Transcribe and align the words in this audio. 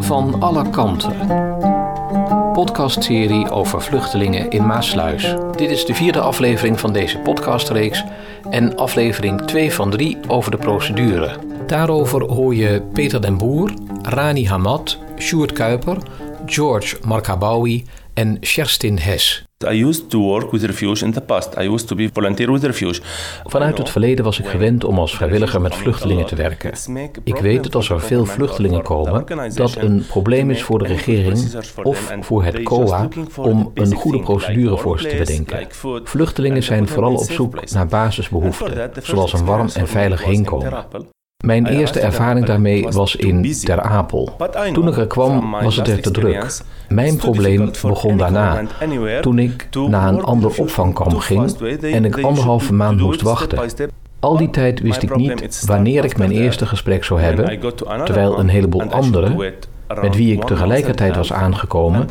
Van 0.00 0.36
alle 0.40 0.70
kanten. 0.70 1.12
Podcastserie 2.52 3.50
over 3.50 3.82
vluchtelingen 3.82 4.50
in 4.50 4.66
Maasluis. 4.66 5.34
Dit 5.56 5.70
is 5.70 5.84
de 5.84 5.94
vierde 5.94 6.20
aflevering 6.20 6.80
van 6.80 6.92
deze 6.92 7.18
podcastreeks 7.18 8.04
en 8.50 8.76
aflevering 8.76 9.40
2 9.40 9.72
van 9.72 9.90
3 9.90 10.18
over 10.28 10.50
de 10.50 10.56
procedure. 10.56 11.36
Daarover 11.66 12.22
hoor 12.22 12.54
je 12.54 12.82
Peter 12.92 13.20
den 13.22 13.38
Boer, 13.38 13.72
Rani 14.02 14.46
Hamad, 14.46 14.98
Sjoerd 15.18 15.52
Kuiper, 15.52 15.96
George 16.46 16.96
Markabawi 17.04 17.84
en 18.14 18.38
Sherstin 18.40 18.98
Hes. 18.98 19.44
I 19.70 19.84
used 19.84 20.10
to 20.10 20.18
work 20.18 20.50
with 20.50 20.62
in 21.02 21.12
the 21.12 21.20
past. 21.20 21.56
I 21.58 21.68
used 21.68 21.86
to 21.86 21.96
be 21.96 22.10
volunteer 22.12 22.50
with. 22.50 23.00
Vanuit 23.44 23.78
het 23.78 23.90
verleden 23.90 24.24
was 24.24 24.38
ik 24.38 24.46
gewend 24.46 24.84
om 24.84 24.98
als 24.98 25.16
vrijwilliger 25.16 25.60
met 25.60 25.74
vluchtelingen 25.74 26.26
te 26.26 26.34
werken. 26.34 26.72
Ik 27.24 27.36
weet 27.36 27.62
dat 27.62 27.74
als 27.74 27.90
er 27.90 28.00
veel 28.00 28.26
vluchtelingen 28.26 28.82
komen, 28.82 29.24
dat 29.54 29.76
een 29.76 30.04
probleem 30.06 30.50
is 30.50 30.62
voor 30.62 30.78
de 30.78 30.86
regering 30.86 31.54
of 31.82 32.14
voor 32.20 32.44
het 32.44 32.62
COA 32.62 33.08
om 33.36 33.70
een 33.74 33.94
goede 33.94 34.20
procedure 34.20 34.76
voor 34.76 35.00
ze 35.00 35.08
te 35.08 35.16
bedenken. 35.16 35.68
Vluchtelingen 36.04 36.62
zijn 36.62 36.88
vooral 36.88 37.14
op 37.14 37.30
zoek 37.30 37.70
naar 37.70 37.86
basisbehoeften, 37.86 38.90
zoals 39.02 39.32
een 39.32 39.44
warm 39.44 39.68
en 39.74 39.88
veilig 39.88 40.24
heenkomen. 40.24 41.12
Mijn 41.44 41.66
eerste 41.66 42.00
ervaring 42.00 42.46
daarmee 42.46 42.88
was 42.90 43.16
in 43.16 43.52
Ter 43.64 43.80
Apel. 43.80 44.36
Toen 44.72 44.88
ik 44.88 44.96
er 44.96 45.06
kwam, 45.06 45.50
was 45.50 45.76
het 45.76 45.88
er 45.88 46.02
te 46.02 46.10
druk. 46.10 46.60
Mijn 46.88 47.16
probleem 47.16 47.70
begon 47.82 48.16
daarna, 48.16 48.62
toen 49.20 49.38
ik 49.38 49.68
naar 49.88 50.08
een 50.08 50.22
ander 50.22 50.58
opvangkamp 50.58 51.16
ging 51.16 51.56
en 51.82 52.04
ik 52.04 52.20
anderhalve 52.20 52.72
maand 52.72 53.00
moest 53.00 53.22
wachten. 53.22 53.90
Al 54.20 54.36
die 54.36 54.50
tijd 54.50 54.80
wist 54.80 55.02
ik 55.02 55.16
niet 55.16 55.64
wanneer 55.66 56.04
ik 56.04 56.18
mijn 56.18 56.30
eerste 56.30 56.66
gesprek 56.66 57.04
zou 57.04 57.20
hebben, 57.20 57.60
terwijl 58.04 58.38
een 58.38 58.48
heleboel 58.48 58.82
anderen 58.82 59.54
met 60.02 60.16
wie 60.16 60.32
ik 60.32 60.44
tegelijkertijd 60.44 61.16
was 61.16 61.32
aangekomen, 61.32 62.06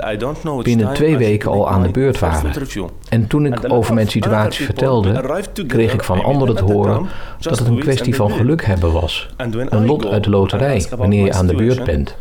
binnen 0.62 0.94
twee 0.94 1.18
weken 1.18 1.52
al 1.52 1.70
aan 1.70 1.82
de 1.84 1.92
beurt 1.92 2.20
waren. 2.20 2.52
En 3.10 3.28
toen 3.28 3.46
ik 3.46 3.60
over 3.68 3.94
mijn 3.94 4.08
situatie 4.08 4.66
vertelde, 4.66 5.42
kreeg 5.68 5.94
ik 5.94 6.04
van 6.04 6.24
anderen 6.24 6.56
te 6.56 6.64
horen 6.64 7.08
dat 7.40 7.60
het 7.60 7.68
een 7.68 7.80
kwestie 7.80 8.16
van 8.16 8.32
geluk 8.32 8.66
hebben 8.66 8.92
was. 8.92 9.30
Een 9.70 9.86
lot 9.86 10.06
uit 10.06 10.24
de 10.24 10.30
loterij 10.30 10.86
wanneer 10.98 11.26
je 11.26 11.34
aan 11.34 11.48
de 11.48 11.56
beurt 11.56 11.84
bent. 11.84 12.16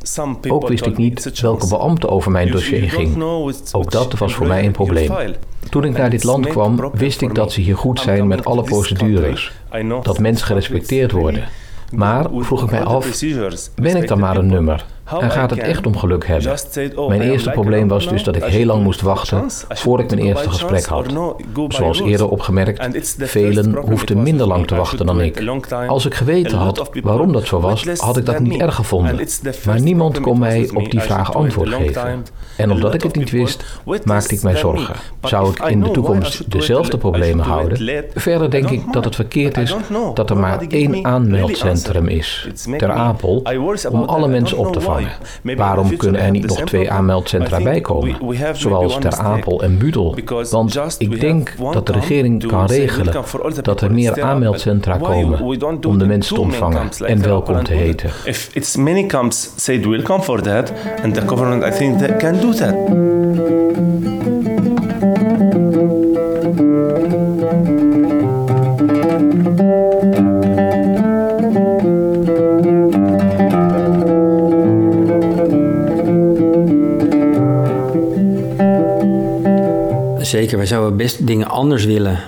Ook 0.48 0.68
wist 0.68 0.86
ik 0.86 0.96
niet 0.96 1.40
welke 1.40 1.68
beambte 1.68 2.08
over 2.08 2.30
mijn 2.30 2.50
dossier 2.50 2.90
ging. 2.90 3.22
Ook 3.72 3.90
dat 3.90 4.18
was 4.18 4.34
voor 4.34 4.46
mij 4.46 4.64
een 4.64 4.72
probleem. 4.72 5.10
Toen 5.70 5.84
ik 5.84 5.96
naar 5.96 6.10
dit 6.10 6.24
land 6.24 6.46
kwam, 6.46 6.90
wist 6.92 7.20
ik 7.20 7.34
dat 7.34 7.52
ze 7.52 7.60
hier 7.60 7.76
goed 7.76 8.00
zijn 8.00 8.26
met 8.26 8.44
alle 8.44 8.62
procedures. 8.62 9.52
Dat 10.02 10.18
mensen 10.18 10.46
gerespecteerd 10.46 11.12
worden. 11.12 11.44
Maar 11.92 12.26
vroeg 12.38 12.62
ik 12.62 12.70
mij 12.70 12.82
af, 12.82 13.20
ben 13.74 13.96
ik 13.96 14.08
dan 14.08 14.18
maar 14.18 14.36
een 14.36 14.46
nummer? 14.46 14.84
En 15.04 15.30
gaat 15.30 15.50
het 15.50 15.58
echt 15.58 15.86
om 15.86 15.96
geluk 15.96 16.26
hebben? 16.26 16.56
Oh, 16.96 17.08
Mijn 17.08 17.20
eerste 17.20 17.50
probleem 17.50 17.88
was 17.88 18.08
dus 18.08 18.24
dat 18.24 18.36
ik 18.36 18.44
heel 18.44 18.66
lang 18.66 18.82
moest 18.82 19.00
wachten 19.00 19.44
voor 19.68 20.00
ik 20.00 20.10
mijn 20.10 20.22
eerste 20.22 20.50
gesprek 20.50 20.84
had. 20.84 21.06
Zoals 21.68 22.00
eerder 22.00 22.28
opgemerkt, 22.28 22.88
velen 23.18 23.76
hoefden 23.76 24.22
minder 24.22 24.46
lang 24.46 24.66
te 24.66 24.74
wachten 24.74 25.06
dan 25.06 25.20
ik. 25.20 25.42
Als 25.86 26.06
ik 26.06 26.14
geweten 26.14 26.58
had 26.58 26.90
waarom 27.02 27.32
dat 27.32 27.46
zo 27.46 27.60
was, 27.60 27.84
had 27.96 28.16
ik 28.16 28.26
dat 28.26 28.40
niet 28.40 28.60
erg 28.60 28.74
gevonden. 28.74 29.26
Maar 29.66 29.80
niemand 29.80 30.20
kon 30.20 30.38
mij 30.38 30.70
op 30.74 30.90
die 30.90 31.00
vraag 31.00 31.34
antwoord 31.34 31.68
geven. 31.68 32.24
En 32.56 32.70
omdat 32.70 32.94
ik 32.94 33.02
het 33.02 33.16
niet 33.16 33.30
wist, 33.30 33.64
maakte 34.04 34.34
ik 34.34 34.42
mij 34.42 34.56
zorgen. 34.56 34.94
Zou 35.22 35.50
ik 35.50 35.58
in 35.68 35.80
de 35.80 35.90
toekomst 35.90 36.50
dezelfde 36.50 36.98
problemen 36.98 37.44
houden? 37.44 38.04
Verder 38.14 38.50
denk 38.50 38.70
ik 38.70 38.92
dat 38.92 39.04
het 39.04 39.14
verkeerd 39.14 39.58
is 39.58 39.76
dat 40.14 40.30
er 40.30 40.36
maar 40.36 40.60
één 40.68 41.04
aanmeldcentrum 41.04 42.08
is, 42.08 42.48
ter 42.78 42.90
Apel, 42.90 43.42
om 43.90 44.02
alle 44.02 44.28
mensen 44.28 44.58
op 44.58 44.72
te 44.72 44.80
vangen. 44.80 44.91
Waarom 45.56 45.96
kunnen 45.96 46.20
er 46.20 46.30
niet 46.30 46.46
nog 46.46 46.60
twee 46.60 46.90
aanmeldcentra 46.90 47.62
bijkomen, 47.62 48.16
zoals 48.52 48.98
Ter 48.98 49.18
Apel 49.18 49.62
en 49.62 49.78
Budel? 49.78 50.16
Want 50.50 50.96
ik 50.98 51.20
denk 51.20 51.54
dat 51.72 51.86
de 51.86 51.92
regering 51.92 52.46
kan 52.46 52.66
regelen 52.66 53.14
dat 53.62 53.80
er 53.80 53.92
meer 53.92 54.22
aanmeldcentra 54.22 54.96
komen 54.96 55.40
om 55.86 55.98
de 55.98 56.06
mensen 56.06 56.34
te 56.34 56.40
ontvangen 56.40 56.88
en 57.06 57.22
welkom 57.22 57.64
te 57.64 57.72
heten. 57.72 58.10
If 58.24 58.50
it's 58.54 58.76
many 58.76 59.06
camps 59.06 59.50
said 59.56 59.84
welcome 59.86 60.22
for 60.22 60.42
that, 60.42 60.72
and 61.02 61.14
the 61.14 61.26
government 61.26 61.74
I 61.74 61.76
think 61.76 61.98
that 61.98 62.16
can 62.16 62.40
do 62.40 62.52
that. 62.52 62.74
Zeker, 80.32 80.56
wij 80.56 80.66
zouden 80.66 80.96
best 80.96 81.26
dingen 81.26 81.48
anders 81.48 81.84
willen. 81.84 82.18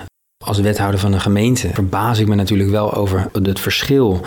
Als 0.45 0.59
wethouder 0.59 0.99
van 0.99 1.13
een 1.13 1.21
gemeente 1.21 1.69
verbaas 1.73 2.19
ik 2.19 2.27
me 2.27 2.35
natuurlijk 2.35 2.69
wel 2.69 2.93
over 2.93 3.29
het 3.43 3.59
verschil 3.59 4.21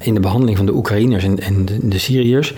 in 0.00 0.14
de 0.14 0.20
behandeling 0.20 0.56
van 0.56 0.66
de 0.66 0.74
Oekraïners 0.74 1.24
en, 1.24 1.40
en 1.40 1.66
de, 1.82 1.98
Syriërs. 1.98 2.54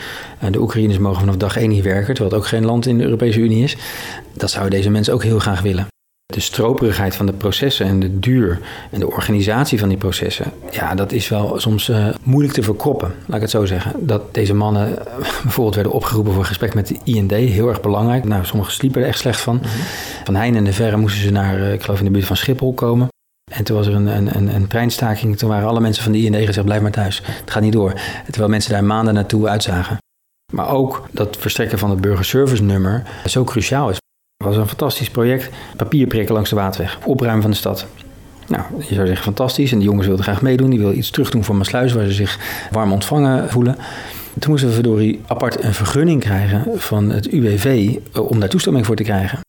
De 0.50 0.60
Oekraïners 0.60 0.98
mogen 0.98 1.20
vanaf 1.20 1.36
dag 1.36 1.56
één 1.56 1.70
hier 1.70 1.82
werken, 1.82 2.14
terwijl 2.14 2.30
het 2.30 2.38
ook 2.40 2.46
geen 2.46 2.64
land 2.64 2.86
in 2.86 2.98
de 2.98 3.04
Europese 3.04 3.40
Unie 3.40 3.62
is. 3.62 3.76
Dat 4.32 4.50
zouden 4.50 4.74
deze 4.78 4.90
mensen 4.90 5.14
ook 5.14 5.22
heel 5.22 5.38
graag 5.38 5.60
willen. 5.60 5.86
De 6.26 6.40
stroperigheid 6.40 7.16
van 7.16 7.26
de 7.26 7.32
processen 7.32 7.86
en 7.86 8.00
de 8.00 8.18
duur 8.18 8.60
en 8.90 9.00
de 9.00 9.10
organisatie 9.10 9.78
van 9.78 9.88
die 9.88 9.98
processen, 9.98 10.52
ja, 10.70 10.94
dat 10.94 11.12
is 11.12 11.28
wel 11.28 11.60
soms 11.60 11.88
uh, 11.88 12.08
moeilijk 12.22 12.54
te 12.54 12.62
verkroppen, 12.62 13.14
laat 13.26 13.36
ik 13.36 13.42
het 13.42 13.50
zo 13.50 13.64
zeggen. 13.64 14.06
Dat 14.06 14.34
deze 14.34 14.54
mannen 14.54 14.88
uh, 14.90 14.96
bijvoorbeeld 15.42 15.74
werden 15.74 15.92
opgeroepen 15.92 16.32
voor 16.32 16.40
een 16.40 16.48
gesprek 16.48 16.74
met 16.74 16.86
de 16.86 16.98
IND, 17.04 17.30
heel 17.30 17.68
erg 17.68 17.80
belangrijk. 17.80 18.24
Nou, 18.24 18.44
sommigen 18.44 18.72
sliepen 18.72 19.02
er 19.02 19.08
echt 19.08 19.18
slecht 19.18 19.40
van. 19.40 19.54
Mm-hmm. 19.56 19.80
Van 20.24 20.34
Heijn 20.34 20.56
en 20.56 20.64
de 20.64 20.72
Verre 20.72 20.96
moesten 20.96 21.22
ze 21.22 21.30
naar, 21.30 21.58
uh, 21.58 21.72
ik 21.72 21.82
geloof 21.82 21.98
in 21.98 22.04
de 22.04 22.10
buurt 22.10 22.26
van 22.26 22.36
Schiphol 22.36 22.72
komen. 22.72 23.08
En 23.52 23.64
toen 23.64 23.76
was 23.76 23.86
er 23.86 23.94
een, 23.94 24.06
een, 24.06 24.36
een, 24.36 24.54
een 24.54 24.66
treinstaking, 24.66 25.38
toen 25.38 25.48
waren 25.48 25.68
alle 25.68 25.80
mensen 25.80 26.02
van 26.02 26.12
de 26.12 26.18
IND 26.18 26.36
gezegd, 26.36 26.64
blijf 26.64 26.82
maar 26.82 26.90
thuis, 26.90 27.22
het 27.24 27.50
gaat 27.50 27.62
niet 27.62 27.72
door. 27.72 27.92
Terwijl 28.24 28.50
mensen 28.50 28.72
daar 28.72 28.84
maanden 28.84 29.14
naartoe 29.14 29.48
uitzagen. 29.48 29.96
Maar 30.52 30.68
ook 30.68 31.06
dat 31.10 31.36
verstrekken 31.36 31.78
van 31.78 31.90
het 31.90 32.00
burgerservice 32.00 32.62
nummer 32.62 33.02
zo 33.26 33.44
cruciaal 33.44 33.90
is. 33.90 33.98
Het 34.36 34.46
was 34.46 34.56
een 34.56 34.68
fantastisch 34.68 35.10
project. 35.10 35.50
Papier 35.76 36.06
prikken 36.06 36.34
langs 36.34 36.50
de 36.50 36.56
waterweg. 36.56 36.98
Opruimen 37.04 37.42
van 37.42 37.50
de 37.50 37.56
stad. 37.56 37.86
Nou, 38.46 38.62
je 38.78 38.94
zou 38.94 39.06
zeggen 39.06 39.24
fantastisch. 39.24 39.72
En 39.72 39.78
die 39.78 39.86
jongens 39.86 40.06
wilden 40.06 40.24
graag 40.24 40.42
meedoen. 40.42 40.70
Die 40.70 40.78
wilden 40.78 40.98
iets 40.98 41.10
terug 41.10 41.30
doen 41.30 41.44
voor 41.44 41.56
Maasluis, 41.56 41.92
waar 41.92 42.04
ze 42.04 42.12
zich 42.12 42.38
warm 42.70 42.92
ontvangen 42.92 43.50
voelen. 43.50 43.76
Toen 44.38 44.50
moesten 44.50 44.68
we 44.68 44.74
verdorie 44.74 45.20
apart 45.26 45.62
een 45.62 45.74
vergunning 45.74 46.20
krijgen 46.20 46.80
van 46.80 47.10
het 47.10 47.26
UWV 47.26 47.96
om 48.12 48.40
daar 48.40 48.48
toestemming 48.48 48.86
voor 48.86 48.96
te 48.96 49.02
krijgen. 49.02 49.40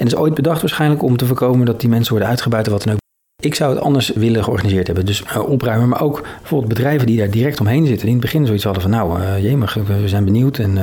En 0.00 0.06
is 0.06 0.16
ooit 0.16 0.34
bedacht 0.34 0.60
waarschijnlijk 0.60 1.02
om 1.02 1.16
te 1.16 1.26
voorkomen 1.26 1.66
dat 1.66 1.80
die 1.80 1.88
mensen 1.88 2.10
worden 2.10 2.28
uitgebuit 2.28 2.66
wat 2.66 2.82
dan 2.82 2.92
ook. 2.92 2.98
Ik 3.40 3.54
zou 3.54 3.74
het 3.74 3.82
anders 3.82 4.08
willen 4.08 4.44
georganiseerd 4.44 4.86
hebben. 4.86 5.06
Dus 5.06 5.22
uh, 5.22 5.48
opruimen, 5.48 5.88
maar 5.88 6.02
ook 6.02 6.26
bijvoorbeeld 6.40 6.74
bedrijven 6.74 7.06
die 7.06 7.18
daar 7.18 7.30
direct 7.30 7.60
omheen 7.60 7.86
zitten. 7.86 8.06
Die 8.06 8.14
in 8.14 8.20
het 8.20 8.30
begin 8.30 8.46
zoiets 8.46 8.64
hadden 8.64 8.82
van 8.82 8.90
nou, 8.90 9.20
uh, 9.20 9.42
jemig, 9.42 9.74
we 9.74 10.08
zijn 10.08 10.24
benieuwd 10.24 10.58
en 10.58 10.76
uh, 10.76 10.82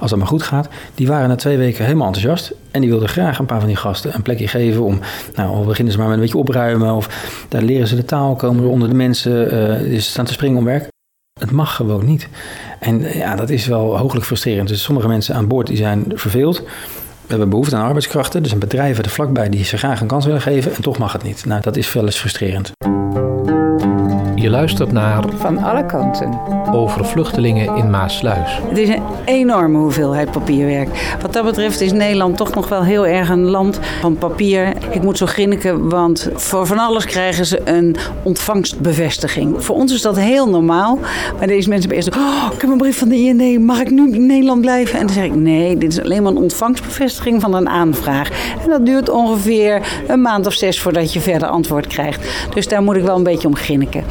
als 0.00 0.10
dat 0.10 0.18
maar 0.18 0.28
goed 0.28 0.42
gaat. 0.42 0.68
Die 0.94 1.06
waren 1.06 1.28
na 1.28 1.34
twee 1.34 1.56
weken 1.56 1.84
helemaal 1.84 2.06
enthousiast. 2.06 2.54
En 2.70 2.80
die 2.80 2.90
wilden 2.90 3.08
graag 3.08 3.38
een 3.38 3.46
paar 3.46 3.58
van 3.58 3.68
die 3.68 3.76
gasten 3.76 4.14
een 4.14 4.22
plekje 4.22 4.48
geven 4.48 4.82
om, 4.82 5.00
nou, 5.34 5.66
beginnen 5.66 5.92
ze 5.92 5.98
maar 5.98 6.08
met 6.08 6.16
een 6.16 6.22
beetje 6.22 6.38
opruimen. 6.38 6.94
Of 6.94 7.28
daar 7.48 7.62
leren 7.62 7.86
ze 7.86 7.96
de 7.96 8.04
taal, 8.04 8.34
komen 8.34 8.62
ze 8.62 8.68
onder 8.68 8.88
de 8.88 8.94
mensen, 8.94 9.48
ze 10.00 10.00
staan 10.00 10.24
te 10.24 10.32
springen 10.32 10.58
om 10.58 10.64
werk. 10.64 10.88
Het 11.40 11.50
mag 11.50 11.76
gewoon 11.76 12.04
niet. 12.04 12.28
En 12.80 13.00
ja, 13.00 13.36
dat 13.36 13.50
is 13.50 13.66
wel 13.66 13.98
hooglijk 13.98 14.26
frustrerend. 14.26 14.68
Dus 14.68 14.82
sommige 14.82 15.08
mensen 15.08 15.34
aan 15.34 15.48
boord 15.48 15.66
die 15.66 15.76
zijn 15.76 16.04
verveeld. 16.14 16.62
We 17.26 17.30
hebben 17.30 17.48
behoefte 17.48 17.76
aan 17.76 17.86
arbeidskrachten. 17.86 18.42
Er 18.42 18.48
zijn 18.48 18.60
bedrijven 18.60 19.04
er 19.04 19.10
vlakbij 19.10 19.48
die 19.48 19.64
ze 19.64 19.76
graag 19.76 20.00
een 20.00 20.06
kans 20.06 20.24
willen 20.24 20.40
geven. 20.40 20.74
En 20.74 20.82
toch 20.82 20.98
mag 20.98 21.12
het 21.12 21.22
niet. 21.22 21.44
Nou, 21.44 21.60
dat 21.62 21.76
is 21.76 21.92
wel 21.92 22.04
eens 22.04 22.18
frustrerend. 22.18 22.72
Je 24.44 24.50
luistert 24.50 24.92
naar 24.92 25.24
Van 25.36 25.58
alle 25.58 25.86
kanten. 25.86 26.38
Over 26.72 27.04
vluchtelingen 27.04 27.76
in 27.76 27.90
Maasluis. 27.90 28.60
Het 28.68 28.78
is 28.78 28.88
een 28.88 29.02
enorme 29.24 29.78
hoeveelheid 29.78 30.30
papierwerk. 30.30 31.16
Wat 31.20 31.32
dat 31.32 31.44
betreft 31.44 31.80
is 31.80 31.92
Nederland 31.92 32.36
toch 32.36 32.54
nog 32.54 32.68
wel 32.68 32.82
heel 32.82 33.06
erg 33.06 33.28
een 33.28 33.44
land 33.44 33.80
van 34.00 34.18
papier. 34.18 34.72
Ik 34.90 35.02
moet 35.02 35.18
zo 35.18 35.26
grinniken, 35.26 35.88
want 35.88 36.28
voor 36.34 36.66
van 36.66 36.78
alles 36.78 37.04
krijgen 37.04 37.46
ze 37.46 37.60
een 37.64 37.96
ontvangstbevestiging. 38.22 39.64
Voor 39.64 39.76
ons 39.76 39.92
is 39.92 40.02
dat 40.02 40.16
heel 40.16 40.48
normaal. 40.48 40.98
Maar 41.38 41.46
deze 41.46 41.68
mensen 41.68 41.90
hebben 41.90 41.96
eerst 41.96 42.16
oh, 42.16 42.52
ik 42.54 42.60
heb 42.60 42.70
een 42.70 42.78
brief 42.78 42.98
van 42.98 43.08
de 43.08 43.16
IND, 43.16 43.60
mag 43.60 43.80
ik 43.80 43.90
nu 43.90 44.12
in 44.12 44.26
Nederland 44.26 44.60
blijven? 44.60 44.98
En 44.98 45.06
dan 45.06 45.14
zeg 45.14 45.24
ik, 45.24 45.34
nee, 45.34 45.78
dit 45.78 45.92
is 45.92 46.02
alleen 46.02 46.22
maar 46.22 46.32
een 46.32 46.38
ontvangstbevestiging 46.38 47.40
van 47.40 47.54
een 47.54 47.68
aanvraag. 47.68 48.28
En 48.64 48.70
dat 48.70 48.86
duurt 48.86 49.08
ongeveer 49.08 50.02
een 50.06 50.20
maand 50.20 50.46
of 50.46 50.52
zes 50.52 50.80
voordat 50.80 51.12
je 51.12 51.20
verder 51.20 51.48
antwoord 51.48 51.86
krijgt. 51.86 52.20
Dus 52.54 52.68
daar 52.68 52.82
moet 52.82 52.96
ik 52.96 53.02
wel 53.02 53.16
een 53.16 53.22
beetje 53.22 53.48
om 53.48 53.56
grinniken. 53.56 54.04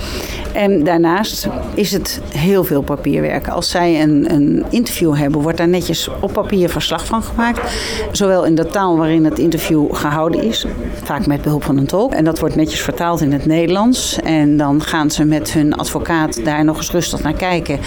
En 0.53 0.83
daarnaast 0.83 1.47
is 1.73 1.91
het 1.91 2.21
heel 2.37 2.63
veel 2.63 2.81
papierwerk. 2.81 3.47
Als 3.47 3.69
zij 3.69 4.01
een, 4.01 4.33
een 4.33 4.65
interview 4.69 5.15
hebben, 5.15 5.41
wordt 5.41 5.57
daar 5.57 5.67
netjes 5.67 6.09
op 6.19 6.33
papier 6.33 6.69
verslag 6.69 7.05
van 7.05 7.23
gemaakt. 7.23 7.71
Zowel 8.11 8.45
in 8.45 8.55
de 8.55 8.65
taal 8.65 8.97
waarin 8.97 9.25
het 9.25 9.39
interview 9.39 9.95
gehouden 9.95 10.43
is, 10.43 10.65
vaak 11.03 11.25
met 11.25 11.41
behulp 11.41 11.63
van 11.63 11.77
een 11.77 11.85
tolk. 11.85 12.13
En 12.13 12.23
dat 12.23 12.39
wordt 12.39 12.55
netjes 12.55 12.81
vertaald 12.81 13.21
in 13.21 13.31
het 13.31 13.45
Nederlands. 13.45 14.19
En 14.23 14.57
dan 14.57 14.81
gaan 14.81 15.11
ze 15.11 15.25
met 15.25 15.53
hun 15.53 15.73
advocaat 15.73 16.45
daar 16.45 16.65
nog 16.65 16.77
eens 16.77 16.91
rustig 16.91 17.23
naar 17.23 17.33
kijken 17.33 17.79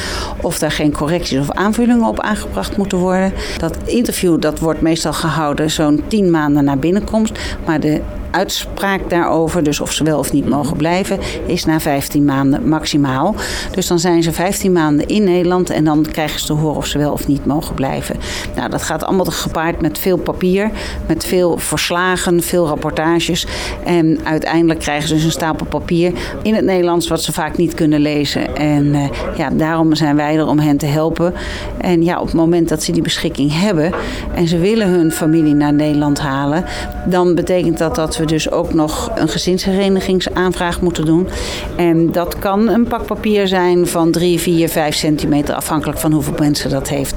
of 0.43 0.59
daar 0.59 0.71
geen 0.71 0.93
correcties 0.93 1.39
of 1.39 1.51
aanvullingen 1.51 2.09
op 2.09 2.21
aangebracht 2.21 2.77
moeten 2.77 2.99
worden. 2.99 3.33
Dat 3.59 3.77
interview 3.85 4.41
dat 4.41 4.59
wordt 4.59 4.81
meestal 4.81 5.13
gehouden 5.13 5.71
zo'n 5.71 6.03
tien 6.09 6.31
maanden 6.31 6.65
na 6.65 6.77
binnenkomst. 6.77 7.39
Maar 7.65 7.81
de 7.81 8.01
uitspraak 8.37 9.11
daarover, 9.11 9.63
dus 9.63 9.81
of 9.81 9.93
ze 9.93 10.05
wel 10.05 10.19
of 10.19 10.33
niet 10.33 10.49
mogen 10.49 10.77
blijven, 10.77 11.19
is 11.47 11.65
na 11.65 11.81
15 11.81 12.25
maanden 12.25 12.69
maximaal. 12.69 13.35
Dus 13.71 13.87
dan 13.87 13.99
zijn 13.99 14.23
ze 14.23 14.33
15 14.33 14.73
maanden 14.73 15.07
in 15.07 15.25
Nederland 15.25 15.71
en 15.71 15.85
dan 15.85 16.07
krijgen 16.11 16.41
ze 16.41 16.47
te 16.47 16.53
horen 16.53 16.77
of 16.77 16.87
ze 16.87 16.99
wel 16.99 17.13
of 17.13 17.27
niet 17.27 17.47
mogen 17.47 17.75
blijven. 17.75 18.17
Nou, 18.57 18.71
dat 18.71 18.83
gaat 18.83 19.05
allemaal 19.05 19.25
gepaard 19.25 19.81
met 19.81 19.99
veel 19.99 20.17
papier, 20.17 20.71
met 21.07 21.25
veel 21.25 21.59
verslagen, 21.59 22.43
veel 22.43 22.67
rapportages. 22.67 23.47
En 23.85 24.19
uiteindelijk 24.25 24.81
krijgen 24.81 25.09
ze 25.09 25.15
dus 25.15 25.25
een 25.25 25.31
stapel 25.31 25.67
papier 25.67 26.13
in 26.43 26.55
het 26.55 26.65
Nederlands 26.65 27.09
wat 27.09 27.23
ze 27.23 27.33
vaak 27.33 27.57
niet 27.57 27.75
kunnen 27.75 28.01
lezen. 28.01 28.57
En 28.57 28.85
uh, 28.85 29.09
ja, 29.37 29.51
daarom 29.51 29.95
zijn 29.95 30.17
wij 30.17 30.37
er 30.37 30.47
om 30.47 30.59
hen 30.59 30.77
te 30.77 30.87
helpen. 30.87 31.35
En 31.79 32.03
ja, 32.03 32.21
op 32.21 32.27
het 32.27 32.35
moment 32.35 32.69
dat 32.69 32.83
ze 32.83 32.93
die 32.93 33.03
beschikking 33.03 33.61
hebben 33.61 33.93
en 34.35 34.49
ze 34.49 34.59
willen 34.59 34.89
hun 34.89 35.13
familie 35.13 35.55
naar 35.55 35.75
Nederland 35.75 36.21
halen, 36.21 36.65
dan 37.07 37.35
betekent 37.35 37.79
dat 37.79 37.95
dat 37.95 38.17
we 38.17 38.26
dus 38.29 38.51
ook 38.51 38.75
nog 38.75 39.11
een 39.15 39.29
gezinsherenigingsaanvraag 39.29 40.81
moeten 40.81 41.05
doen. 41.05 41.29
En 41.77 42.13
dat 42.13 42.39
kan 42.39 42.69
een 42.69 42.87
pak 42.87 43.07
papier 43.07 43.49
zijn 43.49 43.87
van 43.87 44.11
3, 44.11 44.41
4, 44.41 44.69
5 44.69 44.95
centimeter, 44.95 45.55
afhankelijk 45.55 45.99
van 45.99 46.13
hoeveel 46.13 46.35
mensen 46.39 46.71
dat 46.71 46.89
heeft. 46.89 47.15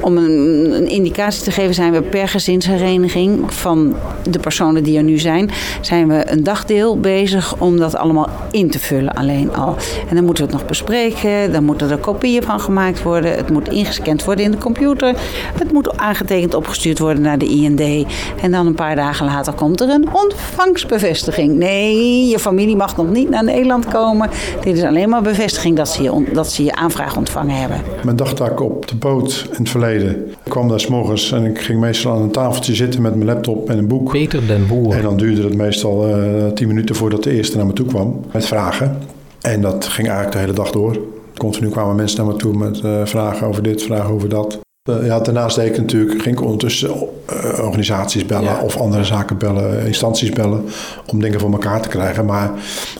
Om 0.00 0.16
een, 0.16 0.72
een 0.74 0.88
indicatie 0.88 1.42
te 1.42 1.50
geven, 1.50 1.74
zijn 1.74 1.92
we 1.92 2.02
per 2.02 2.28
gezinshereniging 2.28 3.54
van 3.54 3.96
de 4.30 4.38
personen 4.38 4.82
die 4.82 4.96
er 4.96 5.02
nu 5.02 5.18
zijn, 5.18 5.50
zijn 5.80 6.08
we 6.08 6.30
een 6.30 6.44
dagdeel 6.44 7.00
bezig 7.00 7.56
om 7.58 7.76
dat 7.76 7.96
allemaal 7.96 8.30
in 8.50 8.70
te 8.70 8.78
vullen 8.78 9.14
alleen 9.14 9.54
al. 9.54 9.76
En 10.08 10.14
dan 10.14 10.24
moeten 10.24 10.44
we 10.44 10.50
het 10.50 10.60
nog 10.60 10.68
bespreken, 10.68 11.52
dan 11.52 11.64
moeten 11.64 11.90
er 11.90 11.98
kopieën 11.98 12.42
van 12.42 12.60
gemaakt 12.60 13.02
worden, 13.02 13.36
het 13.36 13.50
moet 13.50 13.68
ingescand 13.68 14.24
worden 14.24 14.44
in 14.44 14.50
de 14.50 14.58
computer, 14.58 15.14
het 15.58 15.72
moet 15.72 15.96
aangetekend 15.96 16.54
opgestuurd 16.54 16.98
worden 16.98 17.22
naar 17.22 17.38
de 17.38 17.46
IND. 17.46 18.06
En 18.42 18.50
dan 18.50 18.66
een 18.66 18.74
paar 18.74 18.96
dagen 18.96 19.26
later 19.26 19.52
komt 19.52 19.80
er 19.80 19.88
een 19.88 20.08
ontvangstbevestiging. 20.36 21.54
Nee, 21.54 22.26
je 22.26 22.38
familie 22.38 22.76
mag 22.76 22.96
nog 22.96 23.10
niet 23.10 23.30
naar 23.30 23.44
Nederland 23.44 23.86
komen. 23.86 24.30
Dit 24.62 24.76
is 24.76 24.82
alleen 24.82 25.08
maar 25.08 25.22
bevestiging 25.22 25.76
dat 25.76 25.88
ze 25.88 26.02
je, 26.02 26.24
dat 26.32 26.52
ze 26.52 26.64
je 26.64 26.74
aanvraag 26.74 27.16
ontvangen 27.16 27.56
hebben. 27.56 27.80
Mijn 28.04 28.16
dagtaak 28.16 28.60
op 28.60 28.88
de 28.88 28.96
boot 28.96 29.46
in 29.50 29.56
het 29.56 29.68
verleden. 29.68 30.30
Ik 30.44 30.50
kwam 30.50 30.68
daar 30.68 30.80
s 30.80 30.86
morgens 30.86 31.32
en 31.32 31.44
ik 31.44 31.58
ging 31.58 31.80
meestal 31.80 32.12
aan 32.12 32.22
een 32.22 32.30
tafeltje 32.30 32.74
zitten 32.74 33.02
met 33.02 33.14
mijn 33.14 33.26
laptop 33.26 33.70
en 33.70 33.78
een 33.78 33.88
boek. 33.88 34.10
Peter 34.10 34.46
den 34.46 34.66
Boer. 34.66 34.94
En 34.94 35.02
dan 35.02 35.16
duurde 35.16 35.42
het 35.42 35.56
meestal 35.56 36.08
uh, 36.08 36.46
tien 36.46 36.68
minuten 36.68 36.94
voordat 36.94 37.22
de 37.22 37.30
eerste 37.30 37.56
naar 37.56 37.66
me 37.66 37.72
toe 37.72 37.86
kwam 37.86 38.20
met 38.32 38.46
vragen. 38.46 38.98
En 39.40 39.60
dat 39.60 39.84
ging 39.84 40.06
eigenlijk 40.08 40.36
de 40.36 40.42
hele 40.42 40.52
dag 40.52 40.70
door. 40.70 40.98
Continu 41.36 41.68
kwamen 41.68 41.96
mensen 41.96 42.24
naar 42.24 42.32
me 42.32 42.38
toe 42.38 42.56
met 42.56 42.80
uh, 42.84 43.00
vragen 43.04 43.46
over 43.46 43.62
dit, 43.62 43.82
vragen 43.82 44.10
over 44.10 44.28
dat. 44.28 44.65
Ja, 44.86 45.20
daarnaast 45.20 45.56
deed 45.56 45.66
ik 45.66 45.76
natuurlijk, 45.76 46.22
ging 46.22 46.36
ik 46.36 46.42
ondertussen 46.42 46.90
uh, 46.90 47.64
organisaties 47.64 48.26
bellen 48.26 48.44
ja. 48.44 48.60
of 48.60 48.76
andere 48.76 49.04
zaken 49.04 49.38
bellen, 49.38 49.86
instanties 49.86 50.30
bellen, 50.30 50.64
om 51.06 51.20
dingen 51.20 51.40
voor 51.40 51.52
elkaar 51.52 51.80
te 51.80 51.88
krijgen. 51.88 52.24
Maar 52.24 52.50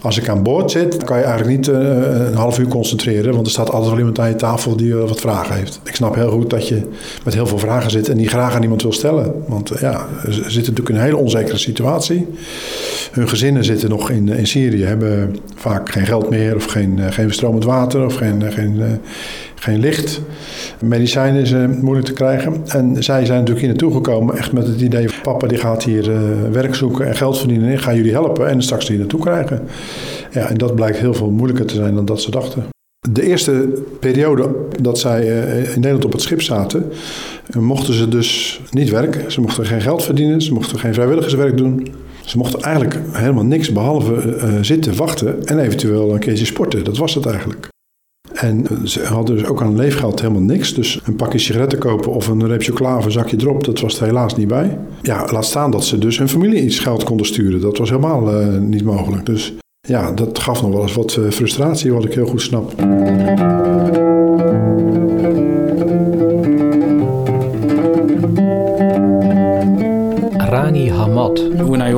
als 0.02 0.18
ik 0.18 0.28
aan 0.28 0.42
boord 0.42 0.70
zit, 0.70 1.04
kan 1.04 1.18
je 1.18 1.24
eigenlijk 1.24 1.56
niet 1.56 1.68
uh, 1.68 2.26
een 2.26 2.34
half 2.34 2.58
uur 2.58 2.68
concentreren, 2.68 3.34
want 3.34 3.46
er 3.46 3.52
staat 3.52 3.70
altijd 3.70 3.90
wel 3.90 3.98
iemand 3.98 4.18
aan 4.18 4.28
je 4.28 4.34
tafel 4.34 4.76
die 4.76 4.94
wat 4.94 5.20
vragen 5.20 5.54
heeft. 5.54 5.80
Ik 5.84 5.94
snap 5.94 6.14
heel 6.14 6.30
goed 6.30 6.50
dat 6.50 6.68
je 6.68 6.82
met 7.24 7.34
heel 7.34 7.46
veel 7.46 7.58
vragen 7.58 7.90
zit 7.90 8.08
en 8.08 8.16
die 8.16 8.28
graag 8.28 8.54
aan 8.54 8.62
iemand 8.62 8.82
wil 8.82 8.92
stellen. 8.92 9.32
Want 9.46 9.72
ja, 9.80 10.06
ze 10.24 10.32
zitten 10.32 10.52
natuurlijk 10.54 10.88
in 10.88 10.94
een 10.94 11.02
hele 11.02 11.16
onzekere 11.16 11.58
situatie. 11.58 12.26
Hun 13.12 13.28
gezinnen 13.28 13.64
zitten 13.64 13.88
nog 13.88 14.10
in, 14.10 14.28
in 14.28 14.46
Syrië, 14.46 14.84
hebben 14.84 15.36
vaak 15.54 15.90
geen 15.90 16.06
geld 16.06 16.30
meer 16.30 16.56
of 16.56 16.64
geen, 16.64 17.00
geen 17.12 17.32
stromend 17.32 17.64
water 17.64 18.04
of 18.04 18.14
geen, 18.14 18.52
geen, 18.52 19.00
geen 19.56 19.80
licht. 19.80 20.20
Medicijnen 20.80 21.42
is 21.42 21.50
uh, 21.50 21.68
moeilijk 21.68 22.06
te 22.06 22.12
krijgen. 22.12 22.62
En 22.66 23.02
zij 23.02 23.24
zijn 23.24 23.38
natuurlijk 23.38 23.58
hier 23.58 23.68
naartoe 23.68 23.92
gekomen 23.92 24.36
echt 24.36 24.52
met 24.52 24.66
het 24.66 24.80
idee... 24.80 25.08
papa 25.22 25.46
die 25.46 25.58
gaat 25.58 25.84
hier 25.84 26.08
uh, 26.08 26.18
werk 26.52 26.74
zoeken 26.74 27.06
en 27.06 27.16
geld 27.16 27.38
verdienen... 27.38 27.68
en 27.68 27.72
ik 27.72 27.80
ga 27.80 27.94
jullie 27.94 28.12
helpen 28.12 28.48
en 28.48 28.62
straks 28.62 28.88
hier 28.88 28.98
naartoe 28.98 29.20
krijgen. 29.20 29.62
Ja, 30.30 30.48
en 30.48 30.58
dat 30.58 30.74
blijkt 30.74 30.98
heel 30.98 31.14
veel 31.14 31.30
moeilijker 31.30 31.66
te 31.66 31.74
zijn 31.74 31.94
dan 31.94 32.04
dat 32.04 32.20
ze 32.20 32.30
dachten. 32.30 32.64
De 33.10 33.22
eerste 33.22 33.82
periode 34.00 34.50
dat 34.80 34.98
zij 34.98 35.22
uh, 35.22 35.58
in 35.58 35.74
Nederland 35.74 36.04
op 36.04 36.12
het 36.12 36.22
schip 36.22 36.42
zaten... 36.42 36.92
mochten 37.58 37.94
ze 37.94 38.08
dus 38.08 38.60
niet 38.70 38.90
werken. 38.90 39.32
Ze 39.32 39.40
mochten 39.40 39.66
geen 39.66 39.80
geld 39.80 40.04
verdienen. 40.04 40.42
Ze 40.42 40.52
mochten 40.52 40.78
geen 40.78 40.94
vrijwilligerswerk 40.94 41.56
doen. 41.56 41.94
Ze 42.24 42.38
mochten 42.38 42.60
eigenlijk 42.60 43.00
helemaal 43.12 43.44
niks 43.44 43.72
behalve 43.72 44.36
zitten, 44.60 44.96
wachten... 44.96 45.44
en 45.44 45.58
eventueel 45.58 46.14
een 46.14 46.18
keertje 46.18 46.44
sporten. 46.44 46.84
Dat 46.84 46.96
was 46.96 47.14
het 47.14 47.26
eigenlijk. 47.26 47.74
En 48.36 48.66
ze 48.84 49.04
hadden 49.04 49.36
dus 49.36 49.46
ook 49.46 49.62
aan 49.62 49.76
leefgeld 49.76 50.20
helemaal 50.20 50.42
niks. 50.42 50.74
Dus 50.74 51.00
een 51.04 51.16
pakje 51.16 51.38
sigaretten 51.38 51.78
kopen 51.78 52.12
of 52.12 52.26
een 52.26 52.46
reep 52.46 52.62
chocola 52.62 53.10
zakje 53.10 53.36
drop, 53.36 53.64
dat 53.64 53.80
was 53.80 54.00
er 54.00 54.06
helaas 54.06 54.36
niet 54.36 54.48
bij. 54.48 54.78
Ja, 55.02 55.28
laat 55.32 55.44
staan 55.44 55.70
dat 55.70 55.84
ze 55.84 55.98
dus 55.98 56.18
hun 56.18 56.28
familie 56.28 56.64
iets 56.64 56.78
geld 56.78 57.04
konden 57.04 57.26
sturen. 57.26 57.60
Dat 57.60 57.78
was 57.78 57.88
helemaal 57.88 58.40
uh, 58.40 58.58
niet 58.58 58.84
mogelijk. 58.84 59.26
Dus 59.26 59.54
ja, 59.80 60.12
dat 60.12 60.38
gaf 60.38 60.62
nog 60.62 60.72
wel 60.72 60.82
eens 60.82 60.94
wat 60.94 61.16
uh, 61.16 61.30
frustratie, 61.30 61.92
wat 61.92 62.04
ik 62.04 62.14
heel 62.14 62.26
goed 62.26 62.42
snap. 62.42 62.74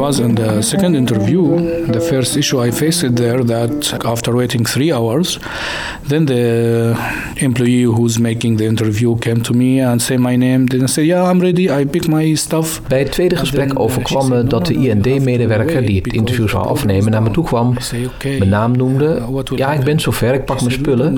Was 0.09 0.19
in 0.21 0.35
the 0.35 0.63
second 0.63 0.95
interview, 0.95 1.43
the 1.97 2.01
first 2.01 2.37
issue 2.37 2.59
I 2.67 2.71
faced 2.71 3.15
there 3.15 3.45
that 3.45 4.05
after 4.13 4.31
waiting 4.35 4.65
three 4.75 4.91
hours, 4.99 5.39
then 6.11 6.25
the 6.25 6.97
employee 7.37 7.87
who's 7.95 8.19
making 8.19 8.57
the 8.57 8.65
interview 8.65 9.11
came 9.19 9.41
to 9.43 9.53
me 9.53 9.71
and 9.81 10.01
say 10.03 10.17
my 10.17 10.37
name. 10.37 10.67
Then 10.67 10.83
I 10.83 10.87
say, 10.87 11.05
yeah, 11.05 11.31
I'm 11.31 11.41
ready. 11.41 11.71
I 11.81 11.85
pick 11.85 12.09
my 12.09 12.35
stuff. 12.35 12.83
Bij 12.89 12.99
het 12.99 13.13
tweede 13.13 13.37
gesprek 13.37 13.79
overkwam 13.79 14.29
me 14.29 14.45
dat 14.45 14.67
de 14.67 14.75
IND-medewerker 14.75 15.87
die 15.87 16.01
het 16.03 16.13
interview 16.13 16.49
zou 16.49 16.67
afnemen 16.67 17.11
naar 17.11 17.23
me 17.23 17.31
toe 17.31 17.45
kwam, 17.45 17.77
mijn 18.23 18.49
naam 18.49 18.77
noemde. 18.77 19.23
Ja, 19.55 19.73
ik 19.73 19.85
ben 19.85 20.01
zover, 20.01 20.35
ik 20.35 20.45
pak 20.45 20.61
mijn 20.61 20.73
spullen. 20.73 21.13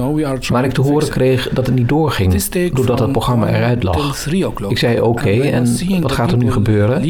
Maar 0.53 0.65
ik 0.65 0.73
te 0.73 0.81
horen 0.81 1.09
kreeg 1.09 1.49
dat 1.49 1.67
het 1.67 1.75
niet 1.75 1.89
doorging, 1.89 2.43
doordat 2.73 2.99
het 2.99 3.13
programma 3.13 3.49
eruit 3.49 3.83
lag. 3.83 4.27
Ik 4.69 4.79
zei 4.79 5.01
oké, 5.01 5.09
okay, 5.09 5.41
en 5.41 5.67
wat 6.01 6.13
gaat 6.13 6.33
er 6.33 6.39
nu 6.39 6.53
gebeuren? 6.53 7.03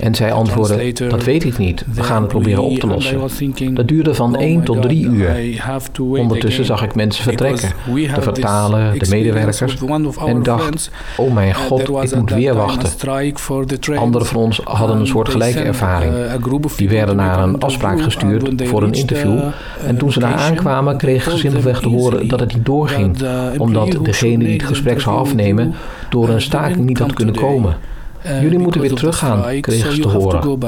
En 0.00 0.14
zij 0.14 0.32
antwoordde, 0.32 0.92
dat 1.08 1.24
weet 1.26 1.44
ik 1.44 1.58
niet. 1.58 1.84
We 1.94 2.02
gaan 2.02 2.20
het 2.22 2.30
proberen 2.30 2.62
op 2.62 2.78
te 2.78 2.86
lossen. 2.86 3.74
Dat 3.74 3.88
duurde 3.88 4.14
van 4.14 4.36
1 4.36 4.62
tot 4.62 4.82
3 4.82 5.06
uur. 5.06 5.36
Ondertussen 5.98 6.64
zag 6.64 6.82
ik 6.82 6.94
mensen 6.94 7.22
vertrekken. 7.22 7.70
De 8.14 8.22
vertalen, 8.22 8.98
de 8.98 9.06
medewerkers. 9.08 9.60
En 10.26 10.42
dacht, 10.42 10.90
oh 11.16 11.32
mijn 11.34 11.54
god, 11.54 11.80
ik 12.02 12.14
moet 12.16 12.30
weer 12.30 12.54
wachten. 12.54 12.90
Anderen 13.96 14.26
van 14.26 14.40
ons 14.40 14.60
hadden 14.64 15.00
een 15.00 15.06
soort 15.06 15.28
gelijke 15.28 15.60
ervaring. 15.60 16.14
Die 16.76 16.88
werden 16.88 17.16
naar 17.16 17.42
een 17.42 17.60
afspraak 17.60 18.00
gestuurd 18.00 18.62
voor 18.68 18.82
een 18.82 18.92
interview. 18.92 19.38
En 19.86 19.96
toen 19.96 20.12
ze 20.12 20.18
daar 20.18 20.34
aankwamen, 20.34 20.96
kregen 20.96 21.32
ze 21.32 21.38
simpelweg 21.38 21.80
te 21.80 21.88
horen 21.88 22.28
dat 22.28 22.40
het 22.40 22.54
niet 22.54 22.64
doorging. 22.64 23.16
Omdat 23.58 23.98
degene 24.02 24.44
die 24.44 24.52
het 24.52 24.66
gesprek 24.66 25.00
zou 25.00 25.18
afnemen 25.18 25.74
door 26.08 26.28
een 26.28 26.40
staking 26.40 26.86
niet 26.86 26.98
had 26.98 27.12
kunnen 27.12 27.34
komen. 27.34 27.76
Jullie 28.40 28.58
moeten 28.58 28.80
weer 28.80 28.94
teruggaan, 28.94 29.60
kregen 29.60 29.92
ze 29.92 30.00
te 30.00 30.08
horen. 30.08 30.58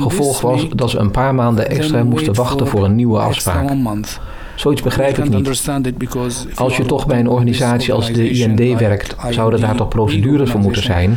Gevolg 0.00 0.40
was 0.40 0.68
dat 0.68 0.90
ze 0.90 0.98
een 0.98 1.10
paar 1.10 1.34
maanden 1.34 1.68
extra 1.70 2.04
moesten 2.04 2.34
wachten 2.34 2.66
voor 2.66 2.84
een 2.84 2.94
nieuwe 2.94 3.18
afspraak. 3.18 3.68
Zoiets 4.54 4.82
begrijp 4.82 5.18
ik 5.18 5.28
niet. 5.28 5.70
Als 6.54 6.76
je 6.76 6.84
toch 6.84 7.06
bij 7.06 7.18
een 7.18 7.28
organisatie 7.28 7.92
als 7.92 8.12
de 8.12 8.30
IND 8.30 8.78
werkt, 8.78 9.16
zouden 9.30 9.60
daar 9.60 9.76
toch 9.76 9.88
procedures 9.88 10.50
voor 10.50 10.60
moeten 10.60 10.82
zijn? 10.82 11.16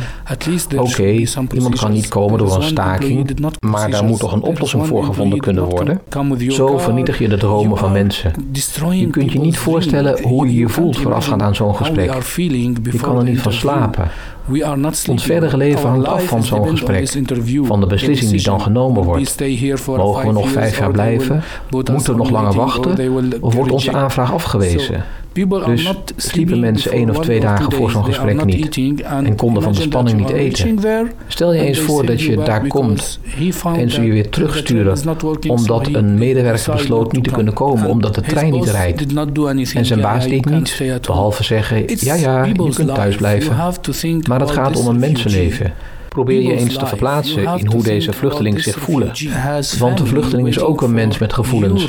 Oké, 0.76 0.80
okay, 0.80 1.26
iemand 1.52 1.78
kan 1.78 1.92
niet 1.92 2.08
komen 2.08 2.38
door 2.38 2.54
een 2.56 2.62
staking, 2.62 3.40
maar 3.60 3.90
daar 3.90 4.04
moet 4.04 4.18
toch 4.18 4.32
een 4.32 4.42
oplossing 4.42 4.86
voor 4.86 5.04
gevonden 5.04 5.38
kunnen 5.38 5.64
worden? 5.64 6.00
Zo 6.48 6.78
vernietig 6.78 7.18
je 7.18 7.28
de 7.28 7.36
dromen 7.36 7.78
van 7.78 7.92
mensen. 7.92 8.32
Je 8.90 9.06
kunt 9.10 9.32
je 9.32 9.38
niet 9.38 9.58
voorstellen 9.58 10.22
hoe 10.22 10.46
je 10.46 10.54
je 10.54 10.68
voelt 10.68 10.98
voorafgaand 10.98 11.42
aan 11.42 11.54
zo'n 11.54 11.76
gesprek. 11.76 12.12
Je 12.36 12.98
kan 13.00 13.16
er 13.16 13.24
niet 13.24 13.40
van 13.40 13.52
slapen. 13.52 14.10
Ons 15.08 15.24
verdere 15.24 15.56
leven 15.56 15.88
hangt 15.88 16.06
af 16.06 16.24
van 16.24 16.44
zo'n 16.44 16.68
gesprek, 16.68 17.08
van 17.66 17.80
de 17.80 17.86
beslissing 17.86 18.30
die 18.30 18.42
dan 18.42 18.60
genomen 18.60 19.02
wordt. 19.02 19.38
Mogen 19.86 20.26
we 20.26 20.32
nog 20.32 20.48
vijf 20.50 20.78
jaar 20.78 20.90
blijven? 20.90 21.42
Moeten 21.70 21.94
we 21.94 22.14
nog 22.16 22.30
langer 22.30 22.54
wachten? 22.54 23.40
Of 23.40 23.54
wordt 23.54 23.72
onze 23.72 23.92
aanvraag 23.92 24.32
afgewezen? 24.32 25.04
Dus 25.46 25.94
sliepen 26.16 26.60
mensen 26.60 26.92
één 26.92 27.10
of 27.10 27.18
twee 27.18 27.40
dagen 27.40 27.72
voor 27.72 27.90
zo'n 27.90 28.04
gesprek 28.04 28.44
niet 28.44 29.02
en 29.02 29.36
konden 29.36 29.62
van 29.62 29.72
de 29.72 29.80
spanning 29.80 30.18
niet 30.18 30.30
eten. 30.30 30.80
Stel 31.26 31.54
je 31.54 31.60
eens 31.60 31.78
voor 31.78 32.06
dat 32.06 32.20
je 32.20 32.36
daar 32.36 32.66
komt 32.66 33.20
en 33.76 33.90
ze 33.90 34.02
je 34.02 34.12
weer 34.12 34.28
terugsturen 34.30 34.96
omdat 35.46 35.86
een 35.92 36.18
medewerker 36.18 36.72
besloot 36.72 37.12
niet 37.12 37.24
te 37.24 37.30
kunnen 37.30 37.52
komen 37.52 37.88
omdat 37.88 38.14
de 38.14 38.20
trein 38.20 38.52
niet 38.52 38.70
rijdt. 38.70 39.06
En 39.74 39.86
zijn 39.86 40.00
baas 40.00 40.26
deed 40.28 40.44
niets, 40.44 40.82
behalve 41.00 41.44
zeggen, 41.44 41.84
ja 41.86 42.14
ja, 42.14 42.44
je 42.44 42.52
kunt 42.52 42.94
thuis 42.94 43.16
blijven. 43.16 43.56
Maar 44.28 44.40
het 44.40 44.50
gaat 44.50 44.76
om 44.76 44.86
een 44.86 44.98
mensenleven. 44.98 45.72
Probeer 46.18 46.42
je 46.42 46.56
eens 46.56 46.76
te 46.76 46.86
verplaatsen 46.86 47.58
in 47.58 47.66
hoe 47.66 47.82
deze 47.82 48.12
vluchteling 48.12 48.62
zich 48.62 48.78
voelen. 48.78 49.12
Want 49.78 49.98
de 49.98 50.06
vluchteling 50.06 50.48
is 50.48 50.60
ook 50.60 50.82
een 50.82 50.92
mens 50.92 51.18
met 51.18 51.32
gevoelens 51.32 51.86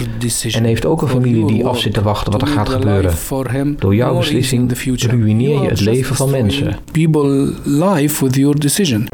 en 0.52 0.64
heeft 0.64 0.86
ook 0.86 1.02
een 1.02 1.08
familie 1.08 1.46
die 1.46 1.66
af 1.66 1.80
zit 1.80 1.94
te 1.94 2.02
wachten 2.02 2.32
wat 2.32 2.42
er 2.42 2.48
gaat 2.48 2.70
gebeuren. 2.70 3.76
Door 3.80 3.96
jouw 3.96 4.18
beslissing 4.18 4.72
ruïneer 5.10 5.62
je 5.62 5.68
het 5.68 5.80
leven 5.80 6.16
van 6.16 6.30
mensen. 6.30 6.78
People 6.92 7.54
life 7.64 8.24
with 8.24 8.36
your 8.36 8.60
decision. 8.60 9.08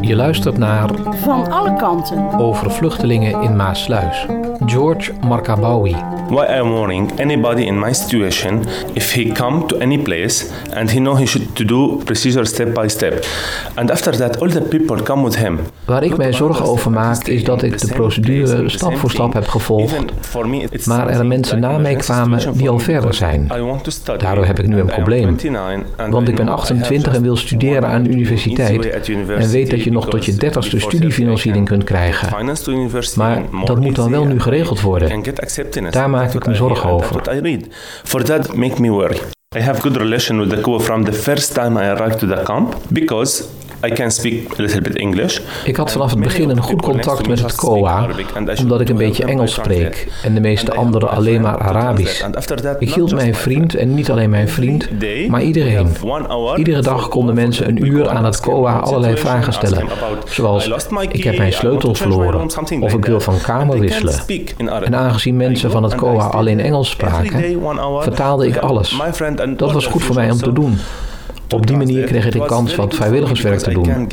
Je 0.00 0.14
luistert 0.14 0.58
naar 0.58 0.90
Van 1.22 1.50
alle 1.50 1.76
kanten. 1.76 2.38
Over 2.38 2.70
vluchtelingen 2.70 3.42
in 3.42 3.56
Maasluis. 3.56 4.26
George 4.66 5.12
Markabawi. 5.20 5.94
Why 6.28 6.46
I'm 6.46 6.70
warning 6.70 7.20
anybody 7.20 7.66
in 7.66 7.78
my 7.78 7.92
situation 7.92 8.64
if 8.94 9.12
he 9.12 9.32
come 9.32 9.66
to 9.66 9.76
any 9.78 9.98
place 9.98 10.50
and 10.72 10.90
he 10.90 10.98
know 10.98 11.16
he 11.16 11.26
should 11.26 11.56
to 11.56 11.64
do 11.64 12.00
procedure 12.04 12.44
step 12.44 12.74
by 12.74 12.88
step. 12.88 13.24
And 13.74 13.90
after 13.90 14.16
that 14.16 14.40
all 14.40 14.50
the 14.50 14.60
people 14.60 15.02
come 15.02 15.24
with 15.24 15.36
him. 15.36 15.58
Waar 15.84 16.04
ik 16.04 16.16
mij 16.16 16.32
zorgen 16.32 16.64
over 16.64 16.90
maak 16.90 17.26
is 17.26 17.44
dat 17.44 17.62
ik 17.62 17.78
de 17.78 17.86
procedure 17.86 18.68
stap 18.68 18.96
voor 18.96 19.10
stap 19.10 19.32
heb 19.32 19.48
gevolgd, 19.48 20.04
maar 20.84 21.08
er 21.08 21.26
mensen 21.26 21.60
na 21.60 21.78
mij 21.78 21.94
kwamen 21.94 22.40
die 22.56 22.68
al 22.68 22.78
verder 22.78 23.14
zijn. 23.14 23.50
Daardoor 24.18 24.44
heb 24.44 24.58
ik 24.58 24.66
nu 24.66 24.78
een 24.78 24.86
probleem, 24.86 25.36
want 26.10 26.28
ik 26.28 26.36
ben 26.36 26.48
28 26.48 27.14
en 27.14 27.22
wil 27.22 27.36
studeren 27.36 27.88
aan 27.88 28.02
de 28.02 28.10
universiteit 28.10 28.86
en 29.28 29.48
weet 29.50 29.70
dat 29.70 29.82
je 29.82 29.92
nog 29.92 30.08
tot 30.08 30.24
je 30.24 30.34
dertigste 30.34 30.80
studiefinanciering 30.80 31.66
kunt 31.66 31.84
krijgen. 31.84 32.44
Maar 33.16 33.42
dat 33.64 33.80
moet 33.80 33.94
dan 33.94 34.10
wel 34.10 34.24
nu 34.24 34.40
geregeld 34.40 34.52
worden. 34.80 35.22
Daar 35.90 36.10
maak 36.10 36.34
ik 36.34 36.46
me 36.46 36.54
zorgen 36.54 36.90
over. 36.90 37.22
For 38.02 38.24
that 38.24 38.54
make 38.54 38.80
me 38.80 38.90
worry. 38.90 39.18
I 39.56 39.60
have 39.60 39.80
good 39.80 39.96
relation 39.96 40.40
with 40.40 40.50
the 40.50 40.60
COA 40.60 40.80
from 40.80 41.04
the 41.04 41.12
first 41.12 41.54
time 41.54 41.78
I 41.78 41.88
arrived 41.88 42.18
to 42.18 42.26
the 42.26 42.42
camp 42.42 42.74
because 42.88 43.44
I 43.86 43.90
can 43.90 44.10
speak 44.10 44.58
a 44.58 44.62
little 44.62 44.80
bit 44.80 44.96
English. 44.96 45.40
Ik 45.64 45.76
had 45.76 45.92
vanaf 45.92 46.10
het 46.10 46.20
begin 46.20 46.50
een 46.50 46.62
goed 46.62 46.82
contact 46.82 47.28
met 47.28 47.42
het 47.42 47.54
COA, 47.54 48.08
omdat 48.58 48.80
ik 48.80 48.88
een 48.88 48.96
beetje 48.96 49.24
Engels 49.24 49.54
spreek 49.54 50.08
en 50.22 50.34
de 50.34 50.40
meeste 50.40 50.74
anderen 50.74 51.10
alleen 51.10 51.40
maar 51.40 51.58
Arabisch. 51.58 52.24
Ik 52.78 52.94
hield 52.94 53.14
mijn 53.14 53.34
vriend, 53.34 53.74
en 53.74 53.94
niet 53.94 54.10
alleen 54.10 54.30
mijn 54.30 54.48
vriend, 54.48 54.88
maar 55.28 55.42
iedereen. 55.42 55.88
Iedere 56.56 56.82
dag 56.82 57.08
konden 57.08 57.34
mensen 57.34 57.68
een 57.68 57.86
uur 57.86 58.08
aan 58.08 58.24
het 58.24 58.40
COA 58.40 58.78
allerlei 58.78 59.16
vragen 59.16 59.52
stellen, 59.52 59.88
zoals 60.28 60.68
ik 61.10 61.24
heb 61.24 61.36
mijn 61.36 61.52
sleutels 61.52 61.98
verloren 61.98 62.50
of 62.80 62.92
ik 62.94 63.04
wil 63.04 63.20
van 63.20 63.40
kamer 63.40 63.78
wisselen. 63.78 64.14
En 64.84 64.94
aangezien 64.94 65.36
mensen 65.36 65.70
van 65.70 65.82
het 65.82 65.94
COA 65.94 66.24
alleen 66.24 66.60
Engels 66.60 66.90
spraken, 66.90 67.60
vertaalde 68.00 68.46
ik 68.46 68.56
alles. 68.56 69.00
Dat 69.56 69.72
was 69.72 69.86
goed 69.86 70.02
voor 70.02 70.14
mij 70.14 70.30
om 70.30 70.38
te 70.38 70.52
doen. 70.52 70.78
Op 71.50 71.66
die 71.66 71.76
manier 71.76 72.04
kreeg 72.04 72.26
ik 72.26 72.32
de 72.32 72.46
kans 72.46 72.74
wat 72.74 72.94
vrijwilligerswerk 72.94 73.58
te 73.58 73.70
doen. 73.70 74.08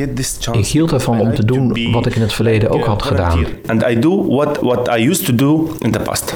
Ik 0.52 0.66
hield 0.66 0.92
ervan 0.92 1.20
om 1.20 1.36
te 1.36 1.46
doen 1.46 1.92
wat 1.92 2.06
ik 2.06 2.16
in 2.16 2.22
het 2.22 2.34
verleden 2.34 2.70
ook 2.70 2.86
had 2.86 3.04
gedaan. 3.04 3.46
And 3.66 3.84
I 3.90 4.00
do 4.00 4.28
what, 4.28 4.58
what 4.62 4.98
I 4.98 5.08
used 5.08 5.26
to 5.26 5.36
do 5.36 5.76
in 5.80 5.92
the 5.92 6.00
past. 6.00 6.34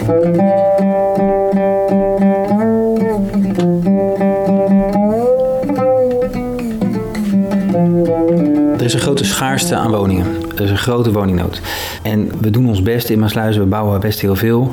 Er 8.77 8.91
is 8.91 8.93
een 8.93 8.99
grote 8.99 9.25
schaarste 9.25 9.75
aan 9.75 9.91
woningen. 9.91 10.25
Er 10.55 10.63
is 10.63 10.69
een 10.69 10.77
grote 10.77 11.11
woningnood. 11.11 11.61
En 12.01 12.31
we 12.39 12.49
doen 12.49 12.67
ons 12.67 12.81
best 12.81 13.09
in 13.09 13.19
Maasluizen, 13.19 13.61
we 13.61 13.67
bouwen 13.67 13.99
best 13.99 14.19
heel 14.19 14.35
veel. 14.35 14.71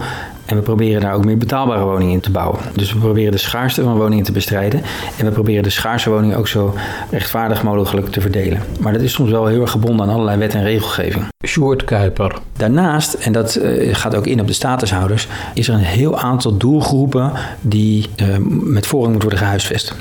En 0.53 0.59
we 0.59 0.65
proberen 0.65 1.01
daar 1.01 1.15
ook 1.15 1.25
meer 1.25 1.37
betaalbare 1.37 1.85
woningen 1.85 2.13
in 2.13 2.21
te 2.21 2.31
bouwen. 2.31 2.61
Dus 2.75 2.93
we 2.93 2.99
proberen 2.99 3.33
de 3.33 3.39
schaarste 3.39 3.83
van 3.83 3.97
woningen 3.97 4.25
te 4.25 4.33
bestrijden. 4.33 4.83
En 5.19 5.25
we 5.25 5.31
proberen 5.31 5.63
de 5.63 5.71
schaarse 5.71 6.11
woningen 6.11 6.37
ook 6.37 6.49
zo 6.49 6.75
rechtvaardig 7.11 7.63
mogelijk 7.63 8.09
te 8.09 8.21
verdelen. 8.21 8.63
Maar 8.81 8.93
dat 8.93 9.03
is 9.03 9.13
soms 9.13 9.31
wel 9.31 9.47
heel 9.47 9.61
erg 9.61 9.71
gebonden 9.71 10.07
aan 10.07 10.13
allerlei 10.13 10.39
wet 10.39 10.55
en 10.55 10.63
regelgeving. 10.63 11.25
Sjoerd 11.47 11.85
Kuiper. 11.85 12.35
Daarnaast, 12.57 13.15
en 13.15 13.33
dat 13.33 13.59
uh, 13.63 13.95
gaat 13.95 14.15
ook 14.15 14.27
in 14.27 14.41
op 14.41 14.47
de 14.47 14.53
statushouders, 14.53 15.29
is 15.55 15.69
er 15.69 15.75
een 15.75 15.81
heel 15.81 16.19
aantal 16.19 16.57
doelgroepen 16.57 17.33
die 17.61 18.11
uh, 18.17 18.37
met 18.49 18.87
voorrang 18.87 19.13
moeten 19.13 19.29
worden 19.29 19.47
gehuisvest. 19.47 19.95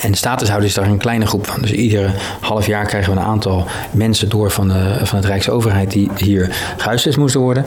En 0.00 0.10
de 0.10 0.16
statushouder 0.16 0.68
is 0.68 0.74
daar 0.74 0.86
een 0.86 0.98
kleine 0.98 1.26
groep 1.26 1.46
van. 1.46 1.60
Dus 1.60 1.72
iedere 1.72 2.10
half 2.40 2.66
jaar 2.66 2.86
krijgen 2.86 3.14
we 3.14 3.20
een 3.20 3.26
aantal 3.26 3.66
mensen 3.90 4.28
door 4.28 4.50
van 4.50 4.68
de, 4.68 4.98
van 5.02 5.18
het 5.18 5.26
Rijksoverheid 5.26 5.90
die 5.90 6.10
hier 6.16 6.56
gehuisvest 6.76 7.16
moesten 7.16 7.40
worden. 7.40 7.64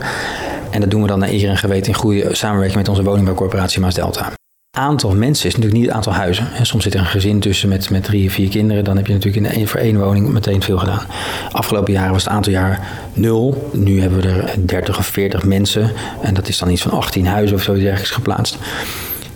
En 0.72 0.80
dat 0.80 0.90
doen 0.90 1.02
we 1.02 1.06
dan 1.06 1.18
naar 1.18 1.28
eer 1.28 1.48
en 1.48 1.56
geweten 1.56 1.92
in 1.92 1.98
goede 1.98 2.34
samenwerking 2.34 2.78
met 2.78 2.88
onze 2.88 3.02
woningbouwcorporatie 3.02 3.80
Maas 3.80 3.94
Delta. 3.94 4.32
Aantal 4.76 5.14
mensen 5.14 5.46
is 5.46 5.54
natuurlijk 5.54 5.80
niet 5.80 5.86
het 5.86 5.96
aantal 5.96 6.12
huizen. 6.12 6.52
En 6.52 6.66
soms 6.66 6.82
zit 6.82 6.94
er 6.94 7.00
een 7.00 7.06
gezin 7.06 7.40
tussen 7.40 7.68
met, 7.68 7.90
met 7.90 8.04
drie 8.04 8.26
of 8.26 8.32
vier 8.32 8.48
kinderen. 8.48 8.84
Dan 8.84 8.96
heb 8.96 9.06
je 9.06 9.12
natuurlijk 9.12 9.46
in 9.46 9.52
één, 9.52 9.68
voor 9.68 9.80
één 9.80 9.98
woning 9.98 10.28
meteen 10.28 10.62
veel 10.62 10.78
gedaan. 10.78 11.06
Afgelopen 11.52 11.92
jaren 11.92 12.12
was 12.12 12.24
het 12.24 12.32
aantal 12.32 12.52
jaar 12.52 12.88
nul. 13.12 13.70
Nu 13.72 14.00
hebben 14.00 14.20
we 14.20 14.28
er 14.28 14.66
30 14.66 14.98
of 14.98 15.06
40 15.06 15.44
mensen. 15.44 15.92
En 16.22 16.34
dat 16.34 16.48
is 16.48 16.58
dan 16.58 16.70
iets 16.70 16.82
van 16.82 16.90
18 16.90 17.26
huizen 17.26 17.56
of 17.56 17.62
zoiets 17.62 17.84
ergens 17.84 18.10
geplaatst 18.10 18.58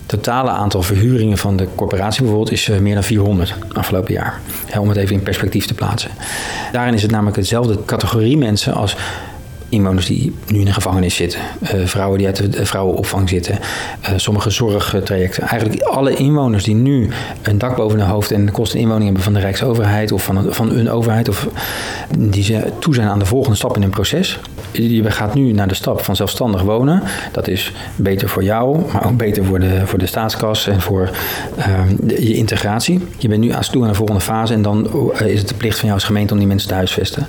totale 0.07 0.49
aantal 0.49 0.81
verhuringen 0.81 1.37
van 1.37 1.57
de 1.57 1.67
corporatie 1.75 2.21
bijvoorbeeld 2.21 2.51
is 2.51 2.67
meer 2.67 2.93
dan 2.93 3.03
400 3.03 3.53
afgelopen 3.73 4.13
jaar. 4.13 4.41
om 4.79 4.89
het 4.89 4.97
even 4.97 5.15
in 5.15 5.23
perspectief 5.23 5.65
te 5.65 5.73
plaatsen. 5.73 6.11
Daarin 6.71 6.93
is 6.93 7.01
het 7.01 7.11
namelijk 7.11 7.35
hetzelfde 7.35 7.85
categorie 7.85 8.37
mensen 8.37 8.73
als 8.73 8.95
inwoners 9.69 10.05
die 10.05 10.35
nu 10.47 10.59
in 10.59 10.67
een 10.67 10.73
gevangenis 10.73 11.15
zitten, 11.15 11.39
uh, 11.61 11.85
vrouwen 11.85 12.17
die 12.17 12.27
uit 12.27 12.53
de 12.53 12.65
vrouwenopvang 12.65 13.29
zitten, 13.29 13.59
uh, 14.01 14.09
sommige 14.15 14.49
zorgtrajecten. 14.49 15.43
Eigenlijk 15.43 15.81
alle 15.81 16.15
inwoners 16.15 16.63
die 16.63 16.75
nu 16.75 17.09
een 17.41 17.57
dak 17.57 17.75
boven 17.75 17.99
hun 17.99 18.07
hoofd 18.07 18.31
en 18.31 18.45
de 18.45 18.51
kosten 18.51 18.79
inwoning 18.79 19.05
hebben 19.05 19.23
van 19.23 19.33
de 19.33 19.39
Rijksoverheid 19.39 20.11
of 20.11 20.23
van, 20.23 20.45
van 20.49 20.71
een 20.71 20.89
overheid, 20.89 21.29
of 21.29 21.47
die 22.17 22.43
ze 22.43 22.71
toe 22.79 22.93
zijn 22.93 23.07
aan 23.07 23.19
de 23.19 23.25
volgende 23.25 23.57
stap 23.57 23.75
in 23.75 23.81
een 23.81 23.89
proces. 23.89 24.39
Je 24.71 25.11
gaat 25.11 25.33
nu 25.33 25.51
naar 25.51 25.67
de 25.67 25.75
stap 25.75 26.03
van 26.03 26.15
zelfstandig 26.15 26.61
wonen. 26.61 27.03
Dat 27.31 27.47
is 27.47 27.73
beter 27.95 28.29
voor 28.29 28.43
jou, 28.43 28.79
maar 28.93 29.05
ook 29.05 29.17
beter 29.17 29.45
voor 29.45 29.59
de, 29.59 29.81
voor 29.85 29.99
de 29.99 30.05
staatskas 30.05 30.67
en 30.67 30.81
voor 30.81 31.09
de, 31.99 32.27
je 32.27 32.35
integratie. 32.35 33.01
Je 33.17 33.27
bent 33.27 33.41
nu 33.41 33.51
aan 33.51 33.61
toe 33.71 33.83
aan 33.83 33.89
de 33.89 33.95
volgende 33.95 34.21
fase 34.21 34.53
en 34.53 34.61
dan 34.61 34.89
is 35.25 35.39
het 35.39 35.47
de 35.47 35.55
plicht 35.55 35.75
van 35.75 35.85
jou 35.85 35.93
als 35.93 36.03
gemeente 36.03 36.33
om 36.33 36.39
die 36.39 36.47
mensen 36.47 36.67
te 36.67 36.73
huisvesten. 36.73 37.27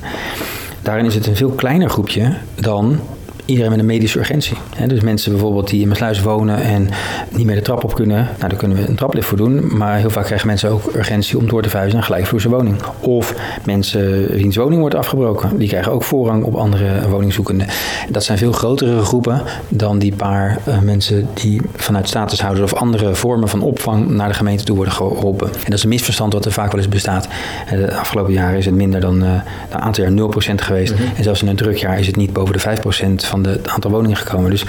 Daarin 0.83 1.05
is 1.05 1.15
het 1.15 1.27
een 1.27 1.37
veel 1.37 1.51
kleiner 1.51 1.91
groepje 1.91 2.37
dan 2.55 3.01
iedereen 3.49 3.71
met 3.71 3.81
een 3.81 3.87
medische 3.87 4.19
urgentie. 4.19 4.57
dus 4.87 5.01
mensen 5.01 5.33
bijvoorbeeld 5.33 5.69
die 5.69 5.81
in 5.81 5.89
Maasluis 5.89 6.23
wonen 6.23 6.63
en 6.63 6.89
niet 7.29 7.47
meer 7.47 7.55
de 7.55 7.63
trap 7.63 7.85
op 7.85 7.95
kunnen, 7.95 8.17
nou, 8.17 8.49
daar 8.49 8.59
kunnen 8.59 8.77
we 8.77 8.89
een 8.89 8.97
traplift 8.97 9.27
voor 9.27 9.37
doen. 9.37 9.77
Maar 9.77 9.99
heel 9.99 10.11
vaak 10.11 10.25
krijgen 10.25 10.47
mensen 10.47 10.71
ook 10.71 10.95
urgentie 10.95 11.39
om 11.39 11.49
door 11.49 11.63
te 11.63 11.69
verhuizen 11.69 11.99
naar 11.99 12.09
een 12.09 12.15
gelijkvloerse 12.15 12.49
woning. 12.49 12.77
Of 13.01 13.35
mensen 13.65 14.27
wiens 14.27 14.57
woning 14.57 14.81
wordt 14.81 14.95
afgebroken, 14.95 15.59
die 15.59 15.69
krijgen 15.69 15.93
ook 15.93 16.03
voorrang 16.03 16.45
op 16.45 16.55
andere 16.55 17.09
woningzoekenden. 17.09 17.67
Dat 18.09 18.25
zijn 18.25 18.39
veel 18.39 18.53
grotere 18.53 19.03
groepen 19.03 19.43
dan 19.69 19.99
die 19.99 20.15
paar 20.15 20.59
uh, 20.69 20.79
mensen 20.79 21.29
die 21.35 21.61
vanuit 21.77 22.09
statushouders 22.09 22.73
of 22.73 22.79
andere 22.79 23.15
vormen 23.15 23.49
van 23.49 23.63
opvang 23.63 24.09
naar 24.09 24.29
de 24.29 24.35
gemeente 24.35 24.65
toe 24.65 24.77
worden 24.77 24.95
geholpen. 24.95 25.47
En 25.47 25.65
dat 25.65 25.75
is 25.75 25.83
een 25.83 25.89
misverstand 25.89 26.33
wat 26.33 26.45
er 26.45 26.53
vaak 26.53 26.73
wel 26.73 26.81
eens 26.81 26.89
bestaat. 26.89 27.29
De 27.71 27.95
afgelopen 27.95 28.33
jaren 28.33 28.59
is 28.59 28.65
het 28.65 28.75
minder 28.75 29.01
dan 29.01 29.23
een 29.23 29.43
aantal 29.71 30.05
jaar 30.05 30.13
0% 30.13 30.55
geweest. 30.55 30.93
Mm 30.93 30.99
-hmm. 30.99 31.17
En 31.17 31.23
zelfs 31.23 31.43
in 31.43 31.49
een 31.49 31.57
drukjaar 31.57 31.99
is 31.99 32.07
het 32.07 32.17
niet 32.17 32.33
boven 32.33 32.53
de 32.53 32.61
5% 32.61 33.27
van 33.27 33.38
het 33.45 33.69
aantal 33.69 33.91
woningen 33.91 34.17
gekomen. 34.17 34.51
Dus, 34.51 34.65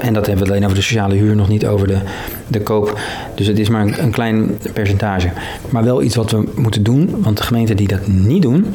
en 0.00 0.14
dat 0.14 0.26
hebben 0.26 0.44
we 0.44 0.50
alleen 0.50 0.64
over 0.64 0.76
de 0.76 0.82
sociale 0.82 1.14
huur, 1.14 1.36
nog 1.36 1.48
niet 1.48 1.66
over 1.66 1.86
de, 1.86 1.98
de 2.46 2.60
koop. 2.60 2.98
Dus 3.34 3.46
het 3.46 3.58
is 3.58 3.68
maar 3.68 3.82
een, 3.82 4.02
een 4.02 4.10
klein 4.10 4.58
percentage. 4.72 5.30
Maar 5.70 5.84
wel 5.84 6.02
iets 6.02 6.16
wat 6.16 6.30
we 6.30 6.48
moeten 6.54 6.82
doen, 6.82 7.14
want 7.18 7.36
de 7.36 7.42
gemeenten 7.42 7.76
die 7.76 7.88
dat 7.88 8.06
niet 8.06 8.42
doen, 8.42 8.66